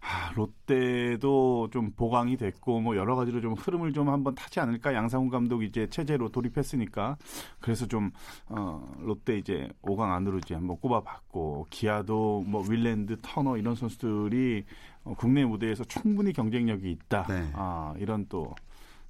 아, 0.00 0.32
롯데도 0.34 1.68
좀 1.70 1.92
보강이 1.92 2.36
됐고 2.36 2.80
뭐 2.80 2.96
여러 2.96 3.14
가지로 3.14 3.40
좀 3.40 3.54
흐름을 3.54 3.92
좀 3.92 4.08
한번 4.08 4.34
타지 4.34 4.58
않을까 4.58 4.92
양상훈 4.92 5.28
감독이 5.28 5.66
이제 5.66 5.86
체제로 5.88 6.28
돌입했으니까 6.28 7.16
그래서 7.60 7.86
좀 7.86 8.10
어, 8.48 8.92
롯데 8.98 9.38
이제 9.38 9.68
5강 9.82 10.10
안으로 10.10 10.38
이제 10.38 10.54
한번 10.54 10.76
꼽아봤고 10.78 11.68
기아도 11.70 12.42
뭐 12.46 12.64
윌랜드, 12.68 13.16
터너 13.22 13.56
이런 13.56 13.76
선수들이 13.76 14.64
어, 15.04 15.14
국내 15.16 15.44
무대에서 15.44 15.84
충분히 15.84 16.32
경쟁력이 16.32 16.90
있다. 16.90 17.26
네. 17.28 17.50
아, 17.54 17.94
이런 17.98 18.26
또 18.28 18.54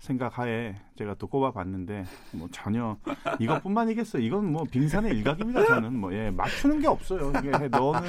생각하에 0.05 0.77
제가 0.97 1.15
또 1.15 1.27
꼽아봤는데 1.27 2.05
뭐 2.33 2.49
전혀 2.53 2.97
이것뿐만이겠어요. 3.41 4.23
이건 4.23 4.53
뭐 4.53 4.65
빙산의 4.65 5.17
일각입니다. 5.17 5.67
저는 5.67 5.95
뭐 5.99 6.13
예, 6.15 6.31
맞추는 6.31 6.81
게 6.81 6.87
없어요. 6.87 7.33
이게 7.39 7.49
해- 7.49 7.69
너는 7.69 8.01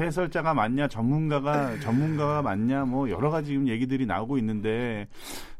해설자가 0.00 0.54
맞냐, 0.54 0.88
전문가가 0.88 1.78
전문가가 1.80 2.42
맞냐, 2.42 2.84
뭐 2.86 3.08
여러 3.10 3.30
가지 3.30 3.48
지금 3.48 3.68
얘기들이 3.68 4.06
나오고 4.06 4.38
있는데 4.38 5.06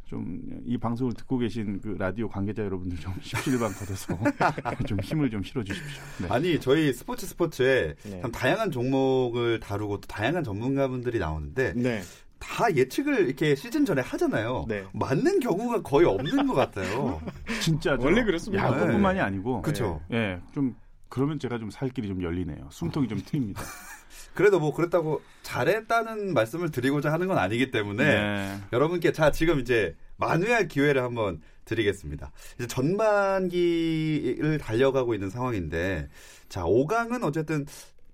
좀이 0.07 0.77
방송을 0.79 1.13
듣고 1.15 1.39
계신 1.39 1.81
그 1.81 1.97
라디오 1.99 2.29
관계자 2.29 2.63
여러분들 2.63 2.99
좀 2.99 3.13
십시일반 3.23 3.73
걷어서 3.73 4.17
좀 4.87 5.01
힘을 5.01 5.31
좀 5.31 5.43
실어주십시오. 5.43 6.03
네. 6.23 6.29
아니 6.31 6.61
저희 6.61 6.93
스포츠 6.93 7.27
스포츠에 7.27 7.95
네. 8.05 8.21
참 8.21 8.31
다양한 8.31 8.71
종목을 8.71 9.61
다루고 9.61 10.01
또 10.01 10.07
다양한 10.07 10.45
전문가분들이 10.45 11.19
나오는데 11.19 11.73
네. 11.75 12.03
다 12.39 12.73
예측을 12.75 13.27
이렇게 13.27 13.55
시즌 13.55 13.85
전에 13.85 14.03
하잖아요. 14.03 14.67
네. 14.69 14.85
맞는 14.93 15.41
경우가 15.41 15.83
거의 15.83 16.07
없는 16.07 16.47
것 16.47 16.55
같아요. 16.55 17.21
진짜 17.63 17.97
원래 17.99 18.23
그렇습니다. 18.25 18.65
야구뿐만이 18.65 19.21
아니고 19.21 19.63
그렇죠. 19.63 20.01
예, 20.13 20.41
좀 20.53 20.75
그러면 21.09 21.39
제가 21.39 21.59
좀 21.59 21.71
살 21.71 21.89
길이 21.91 22.09
좀 22.09 22.23
열리네요. 22.23 22.69
숨통이 22.71 23.09
좀 23.09 23.21
트입니다. 23.25 23.63
그래도 24.35 24.59
뭐 24.59 24.75
그렇다고 24.75 25.23
잘했다는 25.43 26.35
말씀을 26.35 26.71
드리고자 26.71 27.13
하는 27.13 27.29
건 27.29 27.39
아니기 27.39 27.71
때문에 27.71 28.05
네. 28.05 28.59
여러분께 28.73 29.13
자 29.13 29.31
지금 29.31 29.61
이제 29.61 29.97
만회할 30.17 30.67
기회를 30.69 31.03
한번 31.03 31.41
드리겠습니다. 31.65 32.31
이제 32.59 32.67
전반기를 32.67 34.59
달려가고 34.59 35.15
있는 35.15 35.31
상황인데 35.31 36.09
자 36.49 36.63
5강은 36.65 37.23
어쨌든 37.25 37.65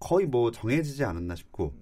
거의 0.01 0.27
뭐 0.27 0.51
정해지지 0.51 1.05
않았나 1.05 1.37
싶고 1.37 1.75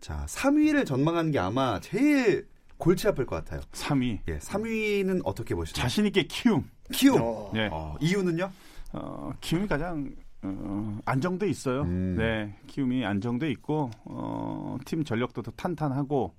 자 0.00 0.24
3위를 0.26 0.86
전망하는 0.86 1.30
게 1.32 1.38
아마 1.38 1.78
제일 1.80 2.48
골치 2.78 3.08
아플 3.08 3.26
것 3.26 3.36
같아요. 3.36 3.60
3위. 3.72 4.20
예, 4.28 4.38
3위는 4.38 5.22
어떻게 5.24 5.54
보시나요? 5.54 5.82
자신 5.82 6.06
있게 6.06 6.24
키움. 6.24 6.68
키움. 6.92 7.20
어. 7.20 7.50
네. 7.52 7.68
어, 7.72 7.96
이유는요? 8.00 8.50
어, 8.92 9.32
키움이 9.40 9.66
가장 9.66 10.14
어, 10.42 10.98
안정돼 11.04 11.48
있어요. 11.48 11.82
음. 11.82 12.14
네, 12.18 12.56
키움이 12.66 13.04
안정돼 13.04 13.50
있고 13.52 13.90
어, 14.04 14.76
팀 14.84 15.04
전력도 15.04 15.42
더 15.42 15.50
탄탄하고 15.52 16.34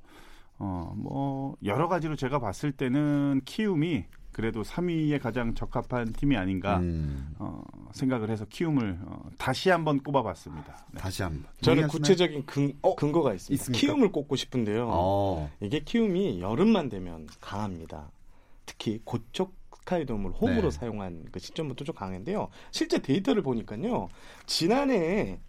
어, 0.59 0.93
뭐 0.95 1.55
여러 1.63 1.87
가지로 1.87 2.15
제가 2.15 2.39
봤을 2.39 2.71
때는 2.71 3.41
키움이 3.45 4.05
그래도 4.37 4.61
3위에 4.61 5.19
가장 5.19 5.55
적합한 5.55 6.13
팀이 6.13 6.37
아닌가 6.37 6.77
음, 6.77 7.33
어, 7.39 7.63
생각을 7.91 8.29
해서 8.29 8.45
키움을 8.45 8.99
어, 9.03 9.31
다시 9.39 9.71
한번 9.71 9.99
꼽아봤습니다. 9.99 10.85
네. 10.91 10.99
다시 10.99 11.23
한번. 11.23 11.49
저는? 11.61 11.87
구체적인 11.87 12.45
근, 12.45 12.71
어? 12.83 12.95
근거가 12.95 13.33
있습니다. 13.33 13.59
있습니까? 13.59 13.79
키움을 13.79 14.11
꼽고 14.11 14.35
싶은데요. 14.35 14.89
어. 14.91 15.51
이게 15.59 15.79
키움이 15.79 16.39
여름만 16.39 16.87
되면 16.87 17.25
강합니다. 17.41 18.11
특히 18.67 19.01
고척 19.03 19.55
스카이돔을 19.71 20.33
홈으로 20.33 20.69
네. 20.69 20.71
사용한 20.71 21.29
그 21.31 21.39
시점부터 21.39 21.83
좀 21.83 21.95
강한데요. 21.95 22.49
실제 22.69 22.99
데이터를 22.99 23.41
보니까요. 23.41 24.09
지난해 24.45 25.39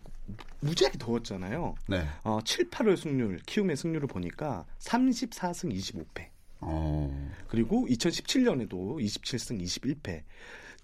무지하게 0.61 0.97
더웠잖아요. 0.97 1.75
네. 1.89 2.07
어, 2.25 2.39
7, 2.43 2.71
8월 2.71 2.97
승률, 2.97 3.41
키움의 3.45 3.77
승률을 3.77 4.09
보니까 4.09 4.65
34승 4.79 5.75
25패. 5.75 6.38
어. 6.61 7.31
그리고 7.49 7.87
2017년에도 7.89 8.99
27승 9.03 9.63
21패. 9.63 10.23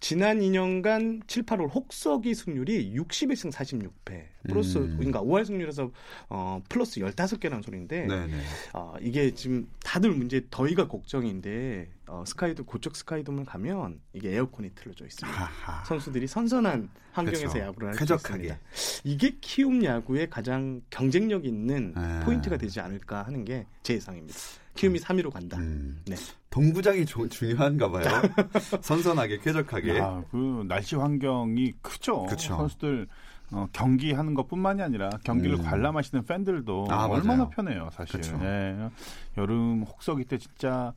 지난 0.00 0.40
2년간 0.40 1.26
7, 1.28 1.45
8월 1.45 1.73
혹서기 1.73 2.35
승률이 2.35 2.95
61승 2.95 3.50
46패. 3.50 4.25
플러스 4.47 4.76
음. 4.76 4.97
그러니까 4.99 5.23
5할 5.23 5.47
승률에서 5.47 5.90
어, 6.28 6.61
플러스 6.69 7.00
15개라는 7.00 7.64
소리인데 7.64 8.07
네, 8.07 8.26
네. 8.26 8.40
어, 8.75 8.95
이게 9.00 9.33
지금 9.33 9.66
다들 9.83 10.11
문제 10.12 10.43
더위가 10.50 10.88
걱정인데 10.88 11.88
어, 12.09 12.23
스카이도 12.26 12.64
고척 12.64 12.97
스카이돔을 12.97 13.47
가면 13.47 14.00
이게 14.12 14.35
에어컨이 14.35 14.73
틀어져 14.75 15.07
있습니다. 15.07 15.38
하하. 15.40 15.85
선수들이 15.85 16.26
선선한 16.26 16.90
환경에서 17.12 17.40
그렇죠. 17.54 17.59
야구를 17.61 17.88
할 17.88 17.95
수. 17.95 18.04
있습니다. 18.14 18.59
이게 19.04 19.37
키움 19.40 19.83
야구의 19.85 20.28
가장 20.28 20.83
경쟁력 20.90 21.47
있는 21.47 21.93
아. 21.97 22.21
포인트가 22.26 22.59
되지 22.59 22.81
않을까 22.81 23.23
하는 23.23 23.45
게 23.47 23.64
제 23.83 23.95
예상입니다. 23.95 24.38
키움이 24.75 24.99
3위로 25.00 25.31
간다. 25.31 25.57
음. 25.59 26.00
네. 26.07 26.16
동구장이 26.50 27.04
조- 27.07 27.28
중요한가 27.28 27.90
봐요. 27.90 28.04
선선하게 28.83 29.38
쾌적하게. 29.38 29.99
야, 29.99 30.23
그 30.31 30.64
날씨 30.69 30.97
환경이 30.97 31.73
크죠. 31.83 32.25
그쵸. 32.26 32.57
선수들 32.57 33.07
어, 33.52 33.69
경기하는 33.73 34.35
것뿐만이 34.35 34.83
아니라 34.83 35.11
경기를 35.23 35.59
음. 35.59 35.62
관람하시는 35.64 36.25
팬들도 36.25 36.87
아, 36.90 37.07
얼마나 37.07 37.45
맞아요. 37.45 37.50
편해요, 37.50 37.88
사실. 37.93 38.21
예. 38.43 38.88
여름 39.37 39.83
혹서기 39.83 40.25
때 40.25 40.38
진짜 40.38 40.93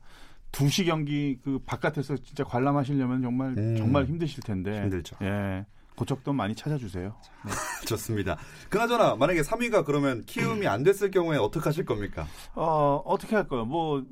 2시 0.52 0.86
경기 0.86 1.38
그 1.44 1.58
바깥에서 1.66 2.16
진짜 2.16 2.42
관람하시려면 2.44 3.22
정말 3.22 3.54
음. 3.58 3.76
정말 3.76 4.06
힘드실 4.06 4.42
텐데. 4.42 4.80
힘들죠. 4.82 5.16
예. 5.22 5.64
고척도 5.98 6.32
많이 6.32 6.54
찾아주세요. 6.54 7.16
좋습니다. 7.88 8.38
그나저나 8.68 9.16
만약에 9.16 9.42
3위가 9.42 9.84
그러면 9.84 10.24
키움이 10.26 10.68
안 10.68 10.84
됐을 10.84 11.10
경우에 11.10 11.38
어떻게 11.38 11.64
하실 11.64 11.84
겁니까? 11.84 12.26
어, 12.54 13.02
어떻게 13.04 13.34
할까요? 13.34 13.64
뭐 13.64 14.04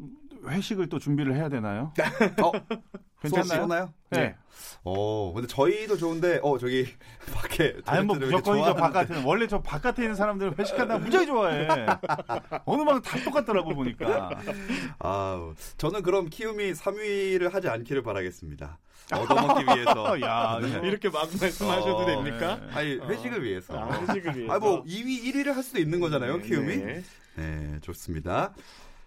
회식을 0.48 0.88
또 0.88 0.98
준비를 0.98 1.34
해야 1.34 1.48
되나요? 1.48 1.92
어? 2.42 2.52
괜찮나요? 3.20 3.60
쏘나요? 3.62 3.92
네. 4.10 4.34
어, 4.84 5.32
근데 5.34 5.48
저희도 5.48 5.96
좋은데, 5.96 6.40
어, 6.42 6.58
저기, 6.58 6.86
밖에. 7.34 7.76
아니 7.86 8.04
뭐 8.04 8.16
무조건이죠 8.16 8.44
좋아하는데. 8.74 8.80
바깥에는 8.80 9.24
원래 9.24 9.46
저 9.46 9.60
바깥에 9.60 10.02
있는 10.02 10.14
사람들은 10.14 10.54
회식한다 10.58 10.98
무지하게 10.98 11.26
좋아해 11.26 11.66
어느 12.64 12.84
방은 12.84 13.02
다 13.02 13.18
똑같더라고 13.24 13.74
보니까 13.74 14.30
아우, 14.98 15.54
저는 15.76 16.02
그럼 16.02 16.28
키움이 16.30 16.72
3위를 16.72 17.50
하지 17.52 17.68
않기를 17.68 18.02
바라겠습니다. 18.02 18.78
얻어먹기 19.12 19.64
위해서. 19.64 20.20
야 20.22 20.58
네. 20.60 20.80
이렇게 20.88 21.08
막 21.08 21.28
말씀하셔도 21.40 21.96
어, 21.98 22.06
됩니까? 22.06 22.60
아니, 22.72 22.96
회식을 22.98 23.42
위해서. 23.44 23.78
아, 23.78 24.00
회식을 24.00 24.36
위해서. 24.36 24.52
아, 24.52 24.58
뭐, 24.58 24.82
2위, 24.84 25.22
1위를 25.24 25.52
할 25.52 25.62
수도 25.62 25.78
있는 25.78 26.00
거잖아요, 26.00 26.38
네, 26.38 26.42
키움이. 26.42 26.76
네. 26.78 27.02
네, 27.36 27.78
좋습니다. 27.82 28.52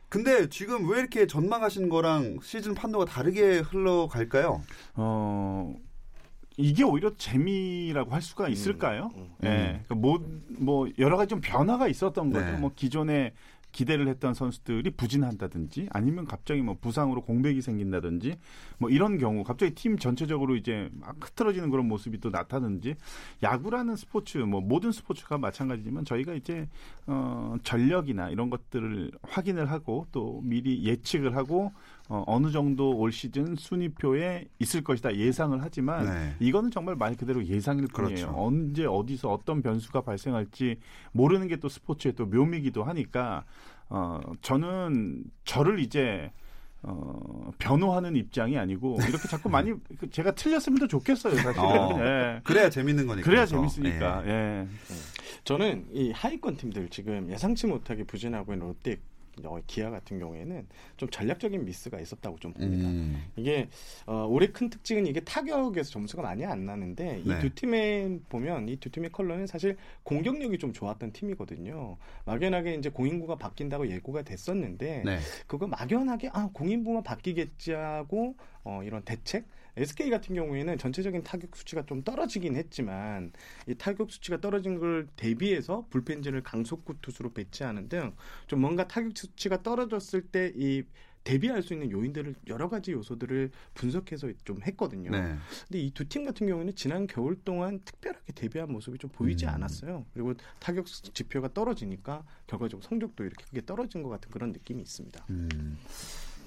근데 0.09 0.49
지금 0.49 0.89
왜 0.89 0.99
이렇게 0.99 1.27
전망하신 1.27 1.87
거랑 1.87 2.39
시즌 2.41 2.73
판도가 2.73 3.05
다르게 3.05 3.59
흘러갈까요? 3.59 4.61
어 4.95 5.75
이게 6.57 6.83
오히려 6.83 7.15
재미라고 7.15 8.11
할 8.11 8.21
수가 8.21 8.49
있을까요? 8.49 9.11
음, 9.15 9.29
예, 9.43 9.81
그뭐 9.87 10.25
뭐 10.49 10.89
여러 10.97 11.15
가지 11.15 11.29
좀 11.29 11.41
변화가 11.41 11.87
있었던 11.87 12.31
거죠. 12.31 12.45
네. 12.45 12.57
뭐 12.57 12.71
기존에 12.75 13.33
기대를 13.71 14.07
했던 14.07 14.33
선수들이 14.33 14.91
부진한다든지 14.91 15.87
아니면 15.91 16.25
갑자기 16.25 16.61
뭐 16.61 16.77
부상으로 16.79 17.21
공백이 17.21 17.61
생긴다든지 17.61 18.35
뭐 18.77 18.89
이런 18.89 19.17
경우 19.17 19.43
갑자기 19.43 19.75
팀 19.75 19.97
전체적으로 19.97 20.55
이제 20.55 20.89
막 20.93 21.15
흐트러지는 21.19 21.69
그런 21.69 21.87
모습이 21.87 22.19
또 22.19 22.29
나타나는지 22.29 22.95
야구라는 23.43 23.95
스포츠 23.95 24.37
뭐 24.39 24.61
모든 24.61 24.91
스포츠가 24.91 25.37
마찬가지지만 25.37 26.05
저희가 26.05 26.33
이제 26.33 26.67
어 27.07 27.55
전력이나 27.63 28.29
이런 28.29 28.49
것들을 28.49 29.11
확인을 29.23 29.69
하고 29.69 30.07
또 30.11 30.41
미리 30.43 30.83
예측을 30.83 31.35
하고 31.35 31.71
어, 32.11 32.23
어느 32.25 32.49
정도 32.51 32.97
올 32.97 33.11
시즌 33.11 33.55
순위표에 33.55 34.47
있을 34.57 34.83
것이다 34.83 35.15
예상을 35.15 35.57
하지만 35.61 36.05
네. 36.05 36.35
이거는 36.39 36.71
정말 36.71 36.95
말 36.95 37.15
그대로 37.15 37.45
예상일 37.45 37.85
뿐이에요. 37.93 38.15
그렇죠. 38.27 38.33
언제 38.35 38.85
어디서 38.85 39.31
어떤 39.31 39.61
변수가 39.61 40.01
발생할지 40.01 40.77
모르는 41.11 41.47
게 41.47 41.55
또 41.57 41.69
스포츠의 41.69 42.15
또 42.15 42.25
묘미기도 42.25 42.83
하니까 42.83 43.43
어 43.89 44.19
저는 44.41 45.23
저를 45.45 45.79
이제 45.79 46.31
어 46.81 47.51
변호하는 47.59 48.15
입장이 48.15 48.57
아니고 48.57 48.97
이렇게 49.01 49.27
자꾸 49.27 49.49
많이 49.49 49.73
그 49.99 50.09
제가 50.09 50.31
틀렸으면 50.31 50.79
더 50.79 50.87
좋겠어요, 50.87 51.35
사실은. 51.35 51.59
어. 51.59 51.99
예. 51.99 52.39
그래야 52.43 52.69
재밌는 52.69 53.05
거니까. 53.05 53.25
그래야 53.25 53.45
그래서. 53.45 53.57
재밌으니까. 53.57 54.23
예. 54.25 54.31
예. 54.31 54.67
저는 55.43 55.87
이 55.91 56.11
하위권 56.11 56.55
팀들 56.57 56.87
지금 56.89 57.29
예상치 57.29 57.67
못하게 57.67 58.03
부진하고 58.05 58.53
있는 58.53 58.67
롯데, 58.67 58.93
어, 58.93 58.95
기아 59.67 59.89
같은 59.89 60.19
경우에는 60.19 60.67
좀 60.97 61.09
전략적인 61.09 61.63
미스가 61.63 61.99
있었다고 61.99 62.39
좀 62.39 62.53
봅니다. 62.53 62.89
음. 62.89 63.23
이게 63.35 63.69
어, 64.05 64.25
올해 64.27 64.47
큰 64.47 64.69
특징은 64.69 65.05
이게 65.07 65.19
타격에서 65.19 65.91
점수가 65.91 66.23
많이 66.23 66.45
안 66.45 66.65
나는데 66.65 67.21
네. 67.25 67.37
이두 67.37 67.53
팀의 67.53 68.21
보면 68.29 68.67
이 68.67 68.79
두 68.79 68.89
팀의 68.89 69.11
컬러는 69.11 69.45
사실 69.47 69.77
공격력이 70.03 70.57
좀 70.57 70.73
좋았던 70.73 71.11
팀이거든요. 71.11 71.97
막연하게 72.25 72.75
이제 72.75 72.89
공인구가 72.89 73.35
바뀐다고 73.35 73.89
예고가 73.89 74.23
됐었는데 74.23 75.03
네. 75.05 75.19
그거 75.47 75.67
막연하게 75.67 76.29
아 76.33 76.49
공인구만 76.53 77.03
바뀌겠지 77.03 77.73
하고 77.73 78.35
어, 78.63 78.81
이런 78.83 79.01
대책 79.03 79.45
SK 79.77 80.09
같은 80.09 80.35
경우에는 80.35 80.77
전체적인 80.77 81.23
타격 81.23 81.55
수치가 81.55 81.85
좀 81.85 82.03
떨어지긴 82.03 82.55
했지만 82.55 83.31
이 83.67 83.75
타격 83.75 84.11
수치가 84.11 84.39
떨어진 84.41 84.79
걸 84.79 85.07
대비해서 85.15 85.85
불펜진을 85.89 86.43
강속구 86.43 86.95
투수로 87.01 87.33
배치하는 87.33 87.87
등 87.89 88.13
좀 88.47 88.61
뭔가 88.61 88.87
타격 88.87 89.17
수치가 89.17 89.61
떨어졌을 89.63 90.21
때이 90.21 90.83
대비할 91.23 91.61
수 91.61 91.73
있는 91.73 91.91
요인들을 91.91 92.33
여러 92.47 92.69
가지 92.69 92.93
요소들을 92.93 93.51
분석해서 93.73 94.31
좀 94.45 94.61
했거든요. 94.63 95.11
네. 95.11 95.35
근데 95.67 95.79
이 95.79 95.91
두 95.91 96.05
팀 96.07 96.23
같은 96.25 96.47
경우에는 96.47 96.73
지난 96.75 97.05
겨울 97.07 97.35
동안 97.43 97.81
특별하게 97.83 98.31
대비한 98.33 98.71
모습이 98.71 98.97
좀 98.97 99.09
보이지 99.11 99.45
음. 99.45 99.49
않았어요. 99.49 100.05
그리고 100.13 100.33
타격 100.59 100.85
지표가 100.87 101.53
떨어지니까 101.53 102.23
결과적으로 102.47 102.87
성적도 102.87 103.25
이렇게 103.25 103.43
크게 103.45 103.65
떨어진 103.65 104.01
것 104.01 104.09
같은 104.09 104.31
그런 104.31 104.51
느낌이 104.53 104.81
있습니다. 104.81 105.25
음. 105.29 105.77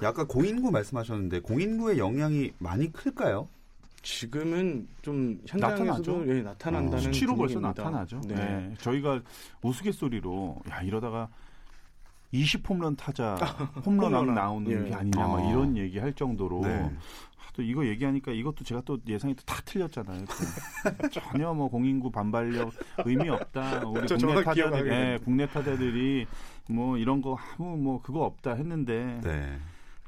아까 0.07 0.25
공인구 0.25 0.71
말씀하셨는데 0.71 1.41
공인구의 1.41 1.99
영향이 1.99 2.53
많이 2.59 2.93
클까요? 2.93 3.49
지금은 4.03 4.89
좀 5.03 5.39
현장에서도 5.47 5.85
나타나죠. 5.85 6.25
예, 6.29 6.43
나타난다는 6.43 6.99
어, 6.99 7.01
수치로 7.01 7.37
벌써. 7.37 7.61
나타나죠. 7.61 8.21
네. 8.27 8.35
네. 8.35 8.75
저희가 8.79 9.23
우스갯소리로 9.63 10.61
야 10.71 10.83
이러다가 10.83 11.29
20 12.33 12.69
홈런 12.69 12.97
타자 12.97 13.35
홈런왕. 13.87 14.35
나오는 14.35 14.71
예. 14.71 14.89
게 14.89 14.95
아니냐 14.95 15.27
막 15.27 15.39
아. 15.39 15.51
이런 15.51 15.77
얘기 15.77 15.99
할 15.99 16.13
정도로 16.15 16.63
네. 16.63 16.81
아, 16.83 17.45
또 17.55 17.63
이거 17.63 17.87
얘기하니까 17.87 18.33
이것도 18.33 18.65
제가 18.65 18.81
또 18.85 18.99
예상이 19.07 19.35
또 19.37 19.43
다 19.45 19.61
틀렸잖아요. 19.65 20.25
또. 20.25 21.09
전혀 21.11 21.53
뭐 21.55 21.69
공인구 21.69 22.11
반발력 22.11 22.73
의미 23.05 23.29
없다. 23.29 23.87
우리 23.87 24.09
저 24.09 24.17
국내 24.17 24.43
타자들, 24.43 24.85
됩니다. 24.89 25.25
국내 25.25 25.47
타자들이 25.47 26.27
뭐 26.71 26.97
이런 26.97 27.23
거 27.23 27.37
아무 27.57 27.77
뭐 27.77 28.03
그거 28.03 28.25
없다 28.25 28.55
했는데 28.55 29.21
네. 29.23 29.59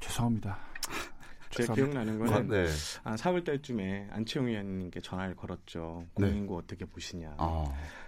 죄송합니다. 0.05 0.57
제가 1.51 1.73
죄송합니다. 1.73 2.03
기억나는 2.03 2.21
아, 2.21 2.25
거는 2.25 2.47
네. 2.49 2.71
한 3.03 3.15
4월 3.15 3.43
달쯤에 3.45 4.09
안치홍 4.11 4.47
의원님께 4.47 5.01
전화를 5.01 5.35
걸었죠. 5.35 6.03
네. 6.17 6.27
공인구 6.27 6.57
어떻게 6.57 6.85
보시냐. 6.85 7.35
아. 7.37 7.65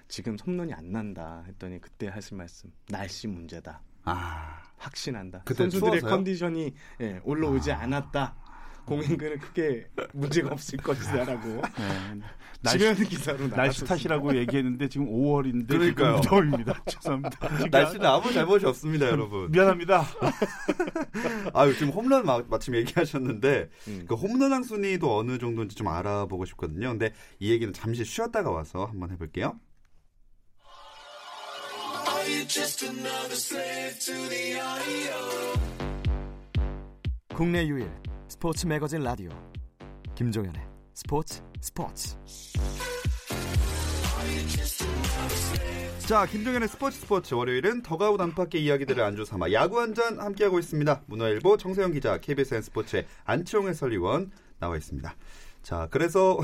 지금 0.08 0.38
홈런이 0.46 0.74
안 0.74 0.92
난다 0.92 1.44
했더니 1.48 1.80
그때 1.82 2.08
하신 2.08 2.38
말씀 2.38 2.72
날씨 2.90 3.28
문제다. 3.28 3.82
아. 4.04 4.64
확신한다. 4.78 5.42
그때 5.44 5.64
선수들의 5.64 6.00
추워서요? 6.00 6.10
컨디션이 6.10 6.74
예, 7.02 7.20
올라오지 7.24 7.72
아. 7.72 7.80
않았다. 7.82 8.36
공인구는 8.88 9.40
크게 9.40 9.88
문제가 10.14 10.50
없을 10.52 10.78
것이다라고 10.80 11.62
네. 11.78 12.22
날씨, 12.62 12.80
지면 12.80 12.96
기사로 12.96 13.50
날씨. 13.50 13.86
탓이라고 13.86 14.36
얘기했는데 14.38 14.88
지금 14.88 15.08
5월인데 15.08 15.68
그러니까요. 15.68 16.16
무더위입니다. 16.16 16.84
죄송합니다. 16.88 17.50
날씨는 17.70 18.06
아무 18.06 18.34
잘못이 18.34 18.66
없습니다, 18.66 19.08
여러분. 19.08 19.52
미안합니다. 19.52 20.06
아유, 21.54 21.74
지금 21.76 21.90
홈런 21.90 22.26
마, 22.26 22.42
마침 22.48 22.76
얘기하셨는데, 22.76 23.70
음. 23.90 24.06
그 24.08 24.16
홈런왕 24.16 24.64
순위도 24.64 25.18
어느 25.20 25.38
정도인지 25.38 25.76
좀 25.76 25.88
알아보고 25.88 26.46
싶거든요. 26.46 26.90
근데 26.90 27.14
이 27.40 27.52
얘기는 27.52 27.72
잠시 27.74 28.04
쉬었다가 28.04 28.50
와서 28.50 28.86
한번 28.86 29.12
해볼게요. 29.12 29.60
국내 37.36 37.68
유일 37.68 37.88
스포츠 38.28 38.66
매거진 38.68 39.02
라디오 39.04 39.30
김종현의 40.16 40.62
스포츠 40.94 41.42
스포츠 41.62 42.16
자, 46.08 46.26
김종현의 46.26 46.70
스포츠 46.70 47.00
스포츠 47.00 47.34
월요일은 47.34 47.82
더가웃 47.84 48.20
안팎의 48.20 48.64
이야기들을 48.64 49.04
안주 49.04 49.26
삼아 49.26 49.52
야구 49.52 49.80
한 49.82 49.94
잔 49.94 50.20
함께하고 50.20 50.60
있습니다. 50.60 51.04
문화일보 51.08 51.58
정세영 51.58 51.92
기자, 51.92 52.20
KBSN 52.20 52.62
스포츠의 52.62 53.06
안치홍 53.26 53.68
해설위원 53.68 54.32
나와 54.60 54.78
있습니다. 54.78 55.16
자, 55.64 55.88
그래서 55.92 56.38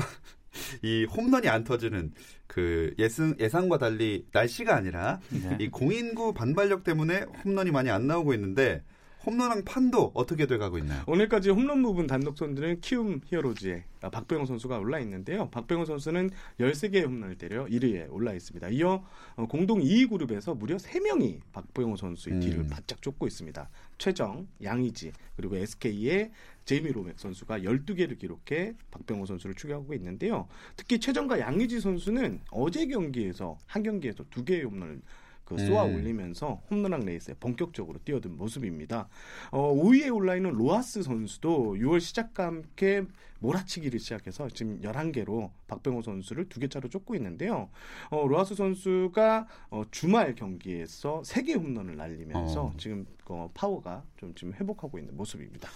이 0.82 1.04
홈런이 1.04 1.48
안 1.48 1.64
터지는 1.64 2.12
그 2.46 2.94
예상, 2.98 3.36
예상과 3.40 3.78
달리 3.78 4.26
날씨가 4.32 4.74
아니라 4.74 5.20
네. 5.30 5.56
이 5.60 5.68
공인구 5.68 6.34
반발력 6.34 6.84
때문에 6.84 7.24
홈런이 7.44 7.70
많이 7.70 7.90
안 7.90 8.06
나오고 8.06 8.34
있는데 8.34 8.82
홈런왕 9.26 9.64
판도 9.64 10.12
어떻게 10.14 10.46
돼가고 10.46 10.78
있나요? 10.78 11.02
오늘까지 11.06 11.50
홈런 11.50 11.82
부분 11.82 12.06
단독 12.06 12.36
선두는 12.36 12.80
키움 12.80 13.20
히어로즈의 13.24 13.84
아, 14.02 14.10
박병호 14.10 14.44
선수가 14.44 14.78
올라 14.78 14.98
있는데요. 15.00 15.48
박병호 15.50 15.86
선수는 15.86 16.30
13개의 16.60 17.06
홈런을 17.06 17.38
때려 17.38 17.64
1위에 17.64 18.12
올라 18.12 18.34
있습니다. 18.34 18.68
이어 18.70 19.04
어, 19.36 19.46
공동 19.46 19.80
2위 19.80 20.10
그룹에서 20.10 20.54
무려 20.54 20.76
3명이 20.76 21.40
박병호 21.52 21.96
선수의 21.96 22.40
뒤를 22.40 22.58
음. 22.60 22.68
바짝 22.68 23.00
쫓고 23.00 23.26
있습니다. 23.26 23.68
최정, 23.96 24.46
양의지, 24.62 25.12
그리고 25.36 25.56
SK의 25.56 26.30
제이미 26.64 26.92
로맥 26.92 27.18
선수가 27.18 27.60
12개를 27.60 28.18
기록해 28.18 28.74
박병호 28.90 29.26
선수를 29.26 29.54
추격하고 29.54 29.94
있는데요. 29.94 30.48
특히 30.76 30.98
최정과 30.98 31.40
양의지 31.40 31.80
선수는 31.80 32.40
어제 32.50 32.86
경기에서 32.86 33.58
한 33.66 33.82
경기에서 33.82 34.24
두 34.30 34.44
개의 34.44 34.64
홈런을 34.64 35.00
그 35.44 35.58
쏘아 35.58 35.84
음. 35.86 35.94
올리면서 35.94 36.62
홈런왕 36.70 37.04
레이스에 37.04 37.34
본격적으로 37.38 37.98
뛰어든 38.04 38.36
모습입니다. 38.36 39.08
어, 39.50 39.74
5위에 39.74 40.14
올라 40.14 40.36
있는 40.36 40.52
로하스 40.52 41.02
선수도 41.02 41.74
6월 41.74 42.00
시작과 42.00 42.46
함께 42.46 43.02
몰아치기를 43.40 43.98
시작해서 44.00 44.48
지금 44.48 44.80
11개로 44.80 45.50
박병호 45.68 46.02
선수를 46.02 46.48
두개 46.48 46.68
차로 46.68 46.88
쫓고 46.88 47.14
있는데요. 47.16 47.68
어, 48.10 48.26
로하스 48.26 48.54
선수가 48.54 49.46
어, 49.70 49.82
주말 49.90 50.34
경기에서 50.34 51.22
3개 51.24 51.54
홈런을 51.54 51.96
날리면서 51.96 52.62
어. 52.62 52.74
지금 52.78 53.06
어, 53.26 53.50
파워가 53.52 54.04
좀 54.16 54.34
지금 54.34 54.54
회복하고 54.54 54.98
있는 54.98 55.16
모습입니다. 55.16 55.68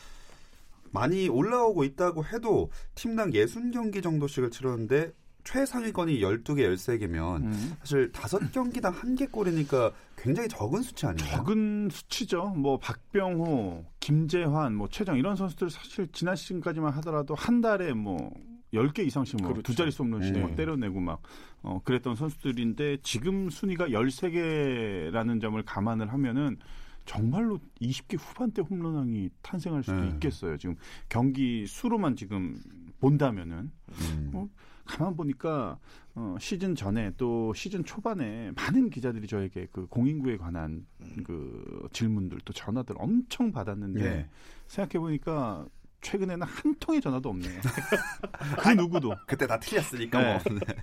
많이 0.91 1.29
올라오고 1.29 1.85
있다고 1.85 2.25
해도 2.25 2.71
팀당 2.95 3.31
60경기 3.31 4.03
정도씩을 4.03 4.51
치렀는데 4.51 5.13
최상위권이 5.45 6.21
12개, 6.21 6.59
13개면 6.75 7.43
음. 7.43 7.77
사실 7.81 8.13
5경기당 8.13 8.95
1개 9.01 9.31
골이니까 9.31 9.93
굉장히 10.17 10.49
적은 10.49 10.83
수치 10.83 11.07
아닌가요? 11.07 11.37
적은 11.37 11.89
수치죠. 11.91 12.49
뭐 12.57 12.79
박병호, 12.79 13.85
김재환, 14.01 14.75
뭐 14.75 14.89
최정 14.89 15.17
이런 15.17 15.37
선수들 15.37 15.71
사실 15.71 16.09
지난 16.13 16.37
시즌까지만 16.37 16.93
하더라도 16.95 17.35
한 17.35 17.61
달에 17.61 17.93
뭐 17.95 18.31
10개 18.75 19.07
이상씩 19.07 19.41
뭐 19.41 19.53
그렇죠. 19.53 19.63
두 19.63 19.75
자릿수 19.75 20.03
홈런씩 20.03 20.37
음. 20.37 20.43
막 20.43 20.57
때려내고 20.57 21.01
막 21.01 21.23
어, 21.63 21.81
그랬던 21.85 22.17
선수들인데 22.17 22.99
지금 23.03 23.49
순위가 23.51 23.89
13개라는 23.89 25.41
점을 25.41 25.61
감안을 25.63 26.13
하면은 26.13 26.59
정말로 27.07 27.59
20개 27.81 28.19
후반대 28.19 28.61
홈런왕이 28.61 29.31
탄생할 29.41 29.83
수도 29.83 29.99
네. 29.99 30.09
있겠어요. 30.11 30.59
지금 30.59 30.77
경기 31.09 31.67
수로만 31.67 32.17
지금 32.17 32.61
본다면은 33.01 33.71
음. 33.89 34.31
어? 34.35 34.49
가만 34.89 35.15
보니까 35.17 35.79
어, 36.15 36.37
시즌 36.41 36.75
전에 36.75 37.13
또 37.17 37.55
시즌 37.55 37.85
초반에 37.85 38.51
많은 38.57 38.91
기자들이 38.91 39.29
저에게 39.29 39.69
그 39.71 39.87
공인구에 39.87 40.37
관한 40.37 40.87
그 41.23 41.89
질문들 41.93 42.41
또 42.45 42.53
전화들 42.53 42.97
엄청 42.99 43.53
받았는데 43.53 44.05
예. 44.05 44.29
생각해 44.67 44.99
보니까 44.99 45.67
최근에는 46.01 46.47
한 46.47 46.75
통의 46.81 47.01
전화도 47.01 47.29
없네요. 47.29 47.61
그 48.63 48.69
누구도 48.71 49.15
그때 49.27 49.47
다 49.47 49.59
틀렸으니까 49.59 50.21
네. 50.21 50.33
뭐. 50.33 50.59
네. 50.59 50.75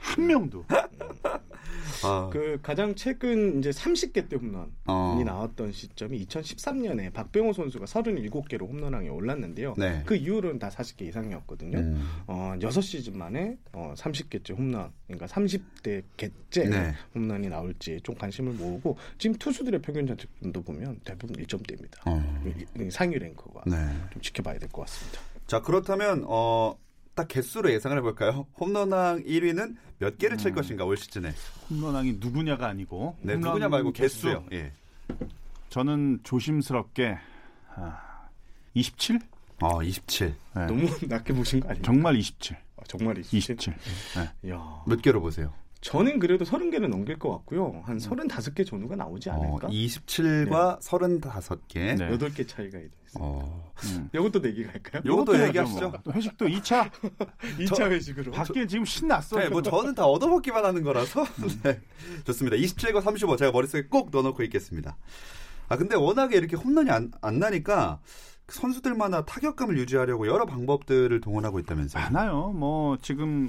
한 0.00 0.26
명도 0.26 0.64
아, 2.02 2.28
그 2.32 2.58
가장 2.62 2.94
최근 2.94 3.58
이제 3.58 3.70
30개 3.70 4.28
대 4.28 4.36
홈런이 4.36 4.70
어. 4.86 5.22
나왔던 5.24 5.72
시점이 5.72 6.24
2013년에 6.26 7.12
박병호 7.12 7.52
선수가 7.52 7.84
37개로 7.86 8.68
홈런왕에 8.68 9.08
올랐는데요. 9.08 9.74
네. 9.78 10.02
그 10.04 10.16
이후로는 10.16 10.58
다 10.58 10.68
40개 10.68 11.02
이상이었거든요. 11.02 11.78
음. 11.78 12.02
어, 12.26 12.54
6시즌 12.58 13.16
만에 13.16 13.56
어, 13.72 13.94
30개째 13.96 14.56
홈런, 14.56 14.90
그러니까 15.06 15.26
30대 15.26 16.02
개째 16.16 16.64
네. 16.68 16.92
홈런이 17.14 17.48
나올지 17.48 18.00
좀 18.02 18.14
관심을 18.16 18.52
모으고 18.54 18.96
지금 19.18 19.36
투수들의 19.38 19.80
평균 19.82 20.06
자책점도 20.06 20.62
보면 20.62 21.00
대부분 21.04 21.36
1점대입니다. 21.36 22.06
어. 22.06 22.44
상위 22.90 23.18
랭커가 23.18 23.62
네. 23.66 23.76
좀 24.12 24.20
지켜봐야 24.22 24.58
될 24.58 24.68
것 24.70 24.82
같습니다. 24.82 25.20
자 25.46 25.60
그렇다면 25.60 26.24
어, 26.26 26.74
딱 27.14 27.28
개수로 27.28 27.70
예상을 27.72 27.96
해볼까요? 27.98 28.46
홈런왕 28.58 29.22
1위는 29.24 29.76
몇 29.98 30.18
개를 30.18 30.36
칠 30.36 30.50
음. 30.50 30.54
것인가 30.56 30.84
올 30.84 30.96
시즌에? 30.96 31.32
홈런왕이 31.70 32.14
누구냐가 32.18 32.66
아니고 32.68 33.16
네, 33.22 33.36
누구냐 33.36 33.68
말고 33.68 33.92
개수. 33.92 34.26
개수요. 34.26 34.44
예. 34.52 34.72
저는 35.70 36.20
조심스럽게 36.24 37.16
아, 37.76 38.28
27? 38.74 39.20
어, 39.62 39.82
27. 39.82 40.34
네. 40.56 40.66
너무 40.66 40.86
낮게 41.06 41.32
보신 41.32 41.60
거 41.60 41.68
아니에요? 41.68 41.82
정말 41.84 42.16
27. 42.16 42.56
아, 42.76 42.82
정말 42.88 43.18
27. 43.18 43.38
27. 43.56 43.74
네. 44.16 44.48
이야. 44.48 44.82
몇 44.86 45.00
개로 45.00 45.20
보세요? 45.20 45.52
저는 45.84 46.18
그래도 46.18 46.46
30개는 46.46 46.88
넘길 46.88 47.18
것 47.18 47.30
같고요. 47.30 47.82
한 47.84 47.98
35개 47.98 48.66
전후가 48.66 48.96
나오지 48.96 49.28
어, 49.28 49.34
않을까? 49.34 49.68
27과 49.68 50.80
35개. 50.80 51.74
네. 51.98 52.08
8개 52.08 52.48
차이가 52.48 52.78
있어요. 52.78 52.88
어, 53.20 53.72
음. 53.84 54.08
이것도 54.14 54.38
내기 54.40 54.64
갈까요? 54.64 55.02
요것도 55.04 55.34
해야죠, 55.34 55.48
얘기하시죠. 55.48 55.90
뭐. 55.90 55.98
또 56.02 56.12
회식도 56.14 56.46
2차. 56.46 56.90
2차 57.58 57.90
회식으로. 57.92 58.32
밖에 58.32 58.66
지금 58.66 58.86
신났어. 58.86 59.38
네, 59.38 59.50
뭐 59.50 59.60
저는 59.60 59.94
다 59.94 60.06
얻어먹기만 60.06 60.64
하는 60.64 60.82
거라서. 60.82 61.22
네. 61.62 61.78
좋습니다. 62.24 62.56
27과 62.56 63.02
35 63.02 63.36
제가 63.36 63.52
머릿속에 63.52 63.86
꼭 63.88 64.08
넣어놓고 64.10 64.42
있겠습니다. 64.44 64.96
아, 65.68 65.76
근데 65.76 65.96
워낙에 65.96 66.38
이렇게 66.38 66.56
홈런이 66.56 66.90
안, 66.90 67.12
안 67.20 67.38
나니까 67.38 68.00
선수들마다 68.48 69.26
타격감을 69.26 69.76
유지하려고 69.76 70.26
여러 70.28 70.46
방법들을 70.46 71.20
동원하고 71.20 71.58
있다면서요. 71.58 72.04
많아요. 72.04 72.52
뭐 72.54 72.96
지금 73.02 73.48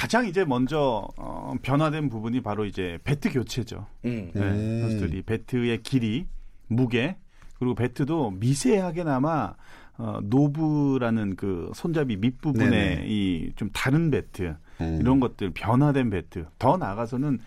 가장 0.00 0.26
이제 0.26 0.46
먼저 0.46 1.06
어, 1.18 1.52
변화된 1.60 2.08
부분이 2.08 2.40
바로 2.40 2.64
이제 2.64 2.98
배트 3.04 3.30
교체죠. 3.34 3.86
음. 4.06 4.30
네, 4.32 4.40
음. 4.40 4.80
선수들이 4.80 5.20
배트의 5.22 5.82
길이, 5.82 6.26
무게 6.68 7.18
그리고 7.58 7.74
배트도 7.74 8.30
미세하게나마 8.30 9.52
어, 9.98 10.20
노브라는 10.22 11.36
그 11.36 11.70
손잡이 11.74 12.16
밑부분에. 12.16 13.04
이 13.06 13.52
좀 13.56 13.68
다른 13.74 14.10
배트 14.10 14.56
음. 14.80 14.98
이런 15.02 15.20
것들 15.20 15.50
변화된 15.50 16.08
배트 16.08 16.46
더 16.58 16.78
나가서는 16.78 17.38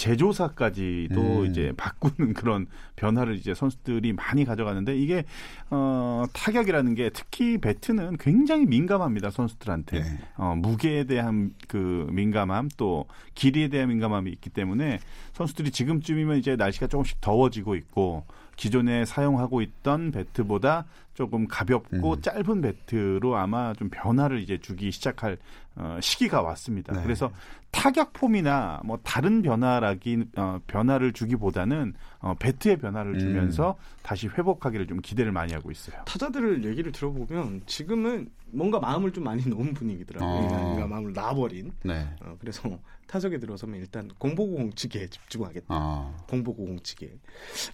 제조사까지도 0.00 1.42
음. 1.42 1.46
이제 1.46 1.74
바꾸는 1.76 2.32
그런 2.32 2.66
변화를 2.96 3.34
이제 3.36 3.52
선수들이 3.52 4.14
많이 4.14 4.46
가져가는데 4.46 4.96
이게 4.96 5.24
어 5.68 6.24
타격이라는 6.32 6.94
게 6.94 7.10
특히 7.10 7.58
배트는 7.58 8.16
굉장히 8.18 8.64
민감합니다 8.64 9.30
선수들한테 9.30 10.00
네. 10.00 10.18
어 10.36 10.54
무게에 10.56 11.04
대한 11.04 11.52
그 11.68 12.06
민감함 12.12 12.70
또 12.78 13.04
길이에 13.34 13.68
대한 13.68 13.90
민감함이 13.90 14.30
있기 14.30 14.48
때문에 14.48 15.00
선수들이 15.34 15.70
지금쯤이면 15.70 16.38
이제 16.38 16.56
날씨가 16.56 16.86
조금씩 16.86 17.20
더워지고 17.20 17.74
있고 17.74 18.24
기존에 18.56 19.04
사용하고 19.04 19.60
있던 19.60 20.12
배트보다 20.12 20.86
조금 21.20 21.46
가볍고 21.46 22.14
음. 22.14 22.22
짧은 22.22 22.62
배트로 22.62 23.36
아마 23.36 23.74
좀 23.74 23.90
변화를 23.90 24.40
이제 24.40 24.56
주기 24.56 24.90
시작할 24.90 25.36
어, 25.76 25.98
시기가 26.00 26.40
왔습니다. 26.40 26.94
네. 26.94 27.02
그래서 27.02 27.30
타격 27.70 28.14
폼이나 28.14 28.80
뭐 28.86 28.98
다른 29.02 29.42
변화라기 29.42 30.24
어, 30.36 30.60
변화를 30.66 31.12
주기보다는 31.12 31.92
어, 32.20 32.34
배트의 32.38 32.78
변화를 32.78 33.16
음. 33.16 33.18
주면서 33.18 33.76
다시 34.02 34.28
회복하기를 34.28 34.86
좀 34.86 35.02
기대를 35.02 35.30
많이 35.30 35.52
하고 35.52 35.70
있어요. 35.70 36.02
타자들 36.06 36.64
얘기를 36.64 36.90
들어보면 36.90 37.64
지금은 37.66 38.30
뭔가 38.46 38.80
마음을 38.80 39.12
좀 39.12 39.24
많이 39.24 39.46
놓은 39.46 39.74
분위기더라고요. 39.74 40.46
어. 40.46 40.48
그러니까 40.48 40.86
마음을 40.86 41.12
놔버린. 41.12 41.70
네. 41.84 42.08
어, 42.22 42.34
그래서 42.40 42.78
타석에 43.06 43.38
들어서면 43.38 43.80
일단 43.80 44.08
공보고 44.18 44.54
공치기에 44.54 45.08
집중하겠다. 45.08 45.66
아. 45.68 46.16
공보고 46.28 46.64
공치기에 46.64 47.10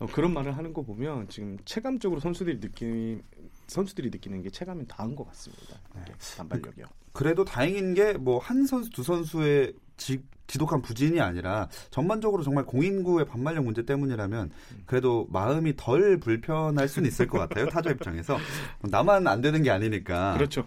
어, 0.00 0.06
그런 0.06 0.32
말을 0.32 0.56
하는 0.56 0.72
거 0.72 0.82
보면 0.82 1.28
지금 1.28 1.58
체감적으로 1.66 2.20
선수들이 2.20 2.58
느끼 2.58 3.20
선수들이 3.66 4.10
느끼는 4.10 4.42
게 4.42 4.50
체감이 4.50 4.86
다한 4.86 5.14
것 5.16 5.26
같습니다. 5.28 5.76
이게 6.02 6.12
단발력이요. 6.36 6.86
그 7.12 7.24
래도 7.24 7.44
다행인 7.44 7.94
게 7.94 8.12
뭐 8.14 8.38
한 8.38 8.66
선수 8.66 8.90
두 8.90 9.02
선수의 9.02 9.72
지, 9.96 10.20
지독한 10.46 10.82
부진이 10.82 11.20
아니라 11.20 11.68
전반적으로 11.90 12.42
정말 12.42 12.64
공인구의 12.66 13.24
반발력 13.26 13.64
문제 13.64 13.84
때문이라면 13.84 14.50
그래도 14.84 15.26
마음이 15.30 15.74
덜 15.76 16.18
불편할 16.18 16.86
수는 16.88 17.08
있을 17.08 17.26
것 17.26 17.38
같아요 17.38 17.66
타자 17.70 17.90
입장에서 17.90 18.36
나만 18.82 19.26
안 19.26 19.40
되는 19.40 19.62
게 19.62 19.70
아니니까 19.70 20.34
그렇죠. 20.34 20.64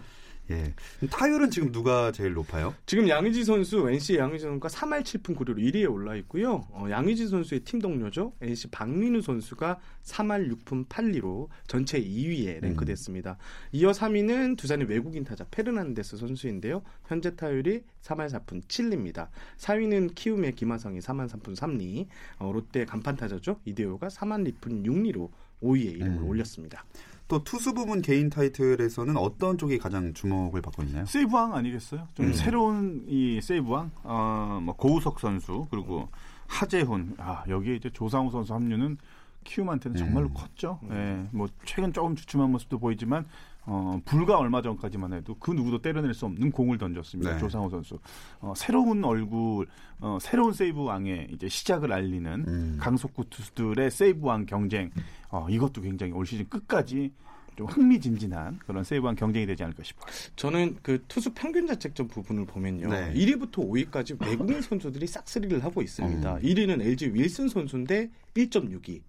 예 0.50 0.74
타율은 1.08 1.50
지금 1.50 1.70
누가 1.70 2.10
제일 2.12 2.32
높아요? 2.34 2.74
지금 2.84 3.08
양의지 3.08 3.44
선수 3.44 3.88
NC 3.88 4.16
양의지 4.16 4.44
선수가 4.44 4.68
3할 4.68 5.02
7푼 5.02 5.36
9리로 5.36 5.58
1위에 5.58 5.90
올라 5.90 6.16
있고요. 6.16 6.66
어, 6.70 6.86
양의지 6.90 7.28
선수의 7.28 7.60
팀 7.60 7.80
동료죠. 7.80 8.32
NC 8.40 8.68
박민우 8.68 9.22
선수가 9.22 9.78
3할 10.02 10.50
6푼 10.52 10.86
8리로 10.88 11.48
전체 11.66 12.00
2위에 12.02 12.60
랭크됐습니다. 12.62 13.38
이어 13.72 13.92
3위는 13.92 14.56
두산의 14.56 14.88
외국인 14.88 15.24
타자 15.24 15.44
페르난데스 15.50 16.16
선수인데요. 16.16 16.82
현재 17.06 17.36
타율이 17.36 17.84
3할 18.02 18.28
4푼 18.28 18.64
7리입니다. 18.64 19.28
4위는 19.58 20.14
키움의 20.14 20.54
김하성이 20.56 20.98
3할 20.98 21.28
3푼 21.28 21.54
3리. 21.54 22.06
어, 22.38 22.50
롯데 22.52 22.84
간판 22.84 23.16
타자죠. 23.16 23.60
이대호가 23.64 24.08
3할 24.08 24.52
2푼 24.52 24.84
6리로 24.84 25.30
5위에 25.62 25.94
이름을 25.96 26.22
음. 26.22 26.26
올렸습니다. 26.26 26.84
또 27.30 27.44
투수 27.44 27.74
부분 27.74 28.02
개인 28.02 28.28
타이틀에서는 28.28 29.16
어떤 29.16 29.56
쪽이 29.56 29.78
가장 29.78 30.12
주목을 30.12 30.60
받고 30.62 30.82
있나요? 30.82 31.06
세이브왕 31.06 31.54
아니겠어요? 31.54 32.08
좀 32.14 32.26
음. 32.26 32.32
새로운 32.32 33.04
이 33.06 33.40
세이브왕, 33.40 33.92
어, 34.02 34.58
뭐 34.60 34.74
고우석 34.74 35.20
선수 35.20 35.68
그리고 35.70 36.08
하재훈, 36.48 37.14
아 37.18 37.44
여기에 37.48 37.76
이제 37.76 37.88
조상우 37.88 38.32
선수 38.32 38.52
합류는 38.52 38.98
키움한테는 39.44 39.96
정말로 39.96 40.26
음. 40.26 40.34
컸죠. 40.34 40.80
예, 40.90 41.24
뭐 41.30 41.46
최근 41.64 41.92
조금 41.92 42.16
주춤한 42.16 42.50
모습도 42.50 42.80
보이지만 42.80 43.26
어, 43.72 44.00
불과 44.04 44.36
얼마 44.36 44.60
전까지만 44.62 45.12
해도 45.12 45.36
그 45.38 45.52
누구도 45.52 45.80
때려낼 45.80 46.12
수 46.12 46.26
없는 46.26 46.50
공을 46.50 46.76
던졌습니다. 46.76 47.34
네. 47.34 47.38
조상우 47.38 47.70
선수. 47.70 48.00
어, 48.40 48.52
새로운 48.56 49.04
얼굴, 49.04 49.68
어, 50.00 50.18
새로운 50.20 50.52
세이브 50.52 50.82
왕의 50.82 51.28
이제 51.30 51.48
시작을 51.48 51.92
알리는 51.92 52.44
음. 52.48 52.76
강속구 52.80 53.30
투수들의 53.30 53.92
세이브 53.92 54.26
왕 54.26 54.44
경쟁. 54.44 54.90
어, 55.28 55.46
이것도 55.48 55.82
굉장히 55.82 56.12
올 56.12 56.26
시즌 56.26 56.48
끝까지 56.48 57.12
좀 57.54 57.68
흥미진진한 57.68 58.58
그런 58.66 58.82
세이브한 58.82 59.14
경쟁이 59.14 59.46
되지 59.46 59.62
않을까 59.62 59.84
싶어요. 59.84 60.10
저는 60.34 60.78
그 60.82 61.04
투수 61.06 61.32
평균 61.32 61.68
자책점 61.68 62.08
부분을 62.08 62.46
보면요. 62.46 62.88
네. 62.88 63.14
1위부터 63.14 63.52
5위까지 63.52 64.20
외국인 64.20 64.60
선수들이 64.62 65.06
싹쓸이를 65.06 65.62
하고 65.62 65.80
있습니다. 65.80 66.34
음. 66.34 66.42
1위는 66.42 66.80
LG 66.80 67.12
윌슨 67.14 67.48
선수인데 67.48 68.10
1.62. 68.34 69.00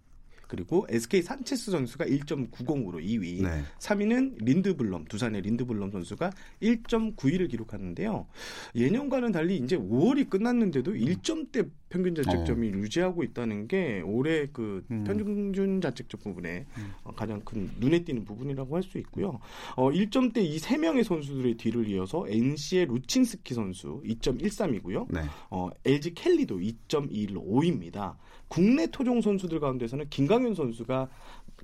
그리고 0.52 0.86
SK 0.90 1.22
산체스 1.22 1.72
선수가 1.72 2.06
1.90으로 2.08 3.02
2위. 3.02 3.42
네. 3.42 3.64
3위는 3.80 4.44
린드블럼, 4.44 5.06
두산의 5.06 5.44
린드블럼 5.44 5.92
선수가 5.92 6.30
1.91을 6.62 7.50
기록하는데요. 7.50 8.28
예년과는 8.76 9.32
달리 9.32 9.56
이제 9.56 9.78
5월이 9.78 10.30
끝났는데도 10.30 10.92
1점대 10.92 11.70
평균 11.92 12.16
자책점이 12.16 12.70
유지하고 12.70 13.24
있다는 13.24 13.68
게 13.68 14.02
올해 14.02 14.48
그 14.52 14.84
음. 14.90 15.04
평균 15.04 15.82
자책점 15.82 16.22
부분에 16.22 16.66
어, 17.04 17.12
가장 17.14 17.42
큰 17.42 17.70
눈에 17.80 18.04
띄는 18.04 18.26
부분이라고 18.26 18.76
할 18.76 18.82
수 18.82 18.98
있고요. 18.98 19.40
어, 19.76 19.92
1점대 19.92 20.38
이 20.38 20.58
3명의 20.58 21.04
선수들의 21.04 21.56
뒤를 21.56 21.88
이어서 21.90 22.26
NC의 22.28 22.88
루친스키 22.88 23.54
선수 23.54 24.02
2.13이고요. 24.06 25.06
네. 25.10 25.22
어, 25.50 25.70
LG 25.86 26.14
켈리도 26.16 26.58
2.21로 26.58 27.46
5위입니다. 27.46 28.16
국내 28.48 28.88
토종 28.88 29.22
선수들 29.22 29.60
가운데서는 29.62 30.08
김강현 30.10 30.56
선수가 30.56 31.10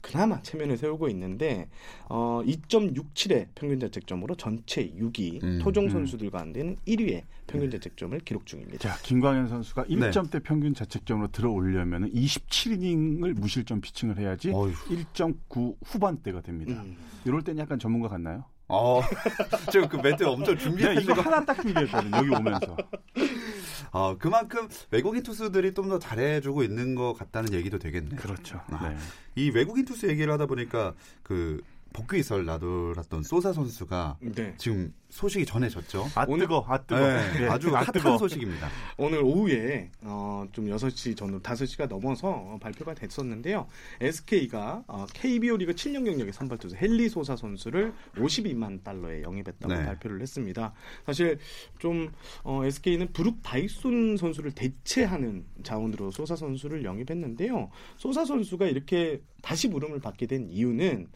그나마 0.02 0.42
체면을 0.42 0.78
세우고 0.78 1.10
있는데 1.10 1.70
어, 2.10 2.42
2.67의 2.46 3.48
평균 3.56 3.80
자책점으로 3.80 4.36
전체 4.36 4.90
6위, 4.92 5.44
음, 5.44 5.60
토종 5.62 5.86
음. 5.86 5.90
선수들 5.90 6.30
가운데는 6.30 6.78
1위의 6.88 7.24
평균 7.48 7.70
자책점을 7.72 8.18
기록 8.20 8.46
중입니다. 8.46 8.78
자, 8.78 8.98
김광현 9.04 9.48
선수가 9.48 9.86
네. 9.90 9.96
1점대 9.96 10.44
평균 10.44 10.74
자책점으로 10.74 11.30
들어오려면 11.32 12.12
27이닝을 12.12 13.34
무실점 13.34 13.82
피칭을 13.82 14.18
해야지 14.18 14.52
어휴. 14.52 14.74
1.9 14.74 15.76
후반대가 15.86 16.42
됩니다. 16.42 16.82
음. 16.82 16.98
이럴 17.26 17.42
땐 17.42 17.58
약간 17.58 17.80
전문가 17.80 18.08
같나요? 18.10 18.46
어, 18.70 19.02
제가 19.72 19.88
그 19.88 19.96
멘트 19.98 20.24
엄청 20.26 20.56
네, 20.56 20.62
준비했는데 20.62 21.14
이거 21.14 21.22
하나 21.22 21.44
딱 21.46 21.62
준비했거든요. 21.62 22.18
여기 22.18 22.30
오면서. 22.30 22.78
어, 23.92 24.18
그만큼 24.18 24.68
외국인 24.92 25.24
투수들이 25.24 25.74
좀 25.74 25.88
더 25.88 26.00
잘해주고 26.00 26.64
있는 26.64 26.96
것 26.96 27.14
같다는 27.14 27.54
얘기도 27.54 27.80
되겠네요. 27.80 28.20
그렇죠. 28.20 28.62
아. 28.72 28.90
네. 28.90 28.98
이 29.36 29.50
외국인 29.52 29.86
투수 29.86 30.10
얘기를 30.10 30.34
하다 30.34 30.46
보니까 30.48 30.94
그 31.24 31.62
복귀설 31.94 32.44
놔돌았던 32.44 33.24
소사 33.24 33.54
선수가 33.54 34.18
네. 34.20 34.54
지금 34.58 34.94
소식이 35.10 35.46
전해졌죠. 35.46 36.06
아 36.16 36.26
오늘- 36.28 36.46
뜨거, 36.46 36.66
아 36.68 36.78
뜨거. 36.84 37.00
네, 37.00 37.44
예, 37.44 37.48
아주 37.48 37.70
아, 37.76 37.80
핫한 37.80 37.94
뜨거. 37.94 38.18
소식입니다. 38.18 38.70
오늘 38.98 39.20
오후에 39.24 39.90
어, 40.02 40.46
좀 40.52 40.66
6시 40.68 41.16
전후 41.16 41.40
5시가 41.42 41.88
넘어서 41.88 42.30
어, 42.30 42.58
발표가 42.62 42.94
됐었는데요. 42.94 43.68
SK가 44.02 44.84
어, 44.88 45.06
KBO 45.14 45.58
리그 45.58 45.74
7년 45.74 46.06
경력의 46.06 46.34
선발 46.34 46.58
투수 46.58 46.76
헨리 46.76 47.08
소사 47.10 47.36
선수를 47.36 47.94
52만 48.18 48.84
달러에 48.84 49.22
영입했다고 49.24 49.74
네. 49.74 49.86
발표를 49.86 50.22
했습니다. 50.22 50.74
사실 51.06 51.40
좀 51.80 52.12
어, 52.44 52.64
SK는 52.66 53.14
브룩 53.14 53.42
바이손 53.44 54.18
선수를 54.18 54.52
대체하는 54.52 55.46
자원으로 55.64 56.12
소사 56.12 56.36
선수를 56.36 56.84
영입했는데요. 56.84 57.70
소사 57.98 58.26
선수가 58.26 58.68
이렇게 58.68 59.22
다시 59.42 59.70
부름을 59.70 60.00
받게 60.02 60.26
된 60.28 60.50
이유는 60.50 61.08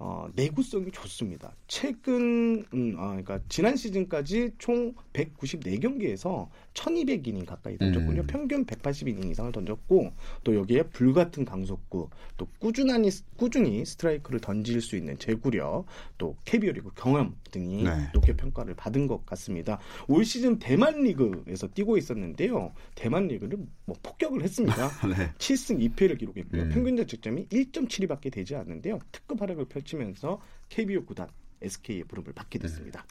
어, 0.00 0.28
내구성이 0.34 0.92
좋습니다. 0.92 1.52
최근 1.66 2.64
음, 2.72 2.94
어, 2.96 3.08
그러니까 3.08 3.37
지난 3.48 3.76
시즌까지 3.76 4.52
총 4.58 4.94
194경기에서 5.12 6.48
1200이닝 6.74 7.44
가까이 7.46 7.76
던졌군요. 7.78 8.22
음. 8.22 8.26
평균 8.26 8.64
180이닝 8.64 9.30
이상을 9.30 9.50
던졌고 9.52 10.12
또 10.44 10.54
여기에 10.54 10.84
불같은 10.84 11.44
강속구, 11.44 12.08
또 12.36 12.48
꾸준히 12.58 13.10
꾸준히 13.36 13.84
스트라이크를 13.84 14.40
던질 14.40 14.80
수 14.80 14.96
있는 14.96 15.18
제구력, 15.18 15.86
또 16.16 16.36
KBO 16.44 16.72
리그 16.72 16.90
경험 16.94 17.36
등이 17.50 17.84
네. 17.84 17.90
높게 18.12 18.34
평가를 18.34 18.74
받은 18.74 19.06
것 19.06 19.24
같습니다. 19.26 19.78
올 20.06 20.24
시즌 20.24 20.58
대만 20.58 21.02
리그에서 21.02 21.68
뛰고 21.68 21.96
있었는데요. 21.98 22.72
대만 22.94 23.28
리그를 23.28 23.58
뭐 23.84 23.96
폭격을 24.02 24.42
했습니다. 24.42 24.88
네. 25.08 25.32
7승 25.38 25.94
2패를 25.94 26.18
기록했고요. 26.18 26.62
음. 26.62 26.68
평균 26.70 26.96
자책점이 26.96 27.48
1.72밖에 27.48 28.32
되지 28.32 28.54
않는데요. 28.56 28.98
특급 29.12 29.40
활약을 29.40 29.66
펼치면서 29.66 30.40
KBO 30.68 31.04
구단 31.04 31.28
SK의 31.62 32.04
부름을 32.04 32.32
받게 32.32 32.58
됐습니다. 32.58 33.04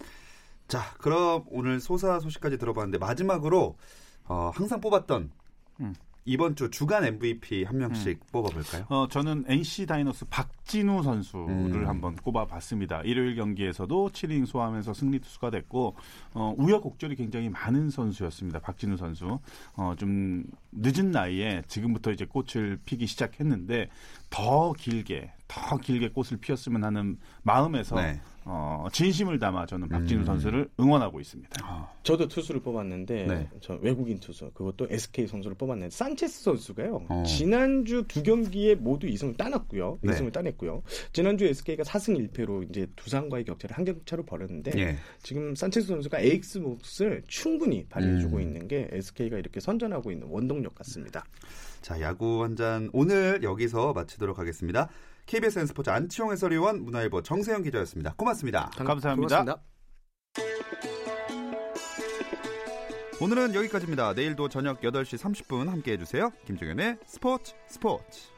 자, 0.67 0.93
그럼 0.97 1.45
오늘 1.47 1.79
소사 1.79 2.19
소식까지 2.19 2.57
들어봤는데 2.57 2.97
마지막으로 2.97 3.77
어, 4.25 4.51
항상 4.53 4.81
뽑았던 4.81 5.31
음. 5.79 5.93
이번 6.27 6.57
주 6.57 6.69
주간 6.69 7.05
MVP 7.05 7.63
한 7.63 7.77
명씩 7.77 8.19
음. 8.21 8.27
뽑아볼까요? 8.33 8.85
어, 8.89 9.07
저는 9.09 9.45
NC 9.47 9.85
다이노스 9.85 10.25
박진우 10.25 11.01
선수를 11.01 11.83
음. 11.83 11.87
한번 11.87 12.17
꼽아봤습니다. 12.17 13.01
일요일 13.03 13.35
경기에서도 13.35 14.09
7이닝 14.09 14.45
소화하면서 14.45 14.93
승리 14.93 15.19
투수가 15.19 15.51
됐고 15.51 15.95
어, 16.33 16.53
우여곡절이 16.57 17.15
굉장히 17.15 17.47
많은 17.47 17.89
선수였습니다. 17.89 18.59
박진우 18.59 18.97
선수 18.97 19.39
어, 19.77 19.95
좀 19.97 20.43
늦은 20.73 21.11
나이에 21.11 21.63
지금부터 21.69 22.11
이제 22.11 22.25
꽃을 22.25 22.79
피기 22.83 23.07
시작했는데 23.07 23.87
더 24.29 24.73
길게 24.73 25.31
더 25.47 25.77
길게 25.77 26.09
꽃을 26.09 26.39
피웠으면 26.41 26.83
하는 26.83 27.17
마음에서 27.43 27.95
네. 27.95 28.19
어, 28.49 28.87
진심을 28.93 29.39
담아 29.39 29.65
저는 29.65 29.89
박진우 29.89 30.21
음. 30.21 30.25
선수를 30.25 30.69
응원하고 30.79 31.19
있습니다. 31.19 31.49
아, 31.65 31.89
저도 32.03 32.29
투수를 32.29 32.61
뽑았는데 32.61 33.25
네. 33.25 33.49
저 33.59 33.73
외국인 33.81 34.19
투수 34.19 34.49
그것도 34.53 34.87
SK 34.89 35.27
선수를 35.27 35.57
뽑았는데 35.57 35.89
산체스 35.93 36.43
선수가요. 36.43 37.05
어. 37.09 37.23
지난주 37.27 38.05
두 38.07 38.23
경기에 38.23 38.75
모두 38.75 39.07
2승을 39.07 39.35
따냈고요. 39.35 39.99
네. 40.01 40.13
2승을 40.13 40.31
따냈고요. 40.31 40.81
지난주 41.11 41.45
SK가 41.45 41.83
4승 41.83 42.29
1패로 42.31 42.69
이제 42.69 42.87
두산과의 42.95 43.43
격차를 43.43 43.75
한 43.77 43.83
격차로 43.83 44.23
벌였는데 44.25 44.71
예. 44.77 44.95
지금 45.21 45.53
산체스 45.53 45.87
선수가 45.87 46.19
에이스 46.21 46.59
몫을 46.59 47.23
충분히 47.27 47.85
발휘해주고 47.89 48.37
음. 48.37 48.41
있는 48.41 48.67
게 48.69 48.87
SK가 48.91 49.37
이렇게 49.37 49.59
선전하고 49.59 50.09
있는 50.11 50.27
원동력 50.29 50.73
같습니다. 50.75 51.25
자, 51.81 51.99
야구 52.01 52.43
한 52.43 52.55
잔 52.55 52.89
오늘 52.93 53.43
여기서 53.43 53.91
마치도록 53.93 54.39
하겠습니다. 54.39 54.89
KBS 55.27 55.59
N스포츠 55.59 55.89
안치홍 55.89 56.31
해설위원 56.31 56.83
문화일보 56.83 57.21
정세영 57.21 57.61
기자였습니다. 57.63 58.13
고맙습니다. 58.15 58.71
감사합니다. 58.77 59.43
고맙습니다. 59.43 59.61
오늘은 63.19 63.55
여기까지입니다. 63.55 64.13
내일도 64.13 64.47
저녁 64.47 64.79
8시 64.81 65.17
30분 65.17 65.67
함께 65.69 65.93
해주세요. 65.93 66.31
김종현의 66.45 66.97
스포츠 67.05 67.53
스포츠. 67.67 68.29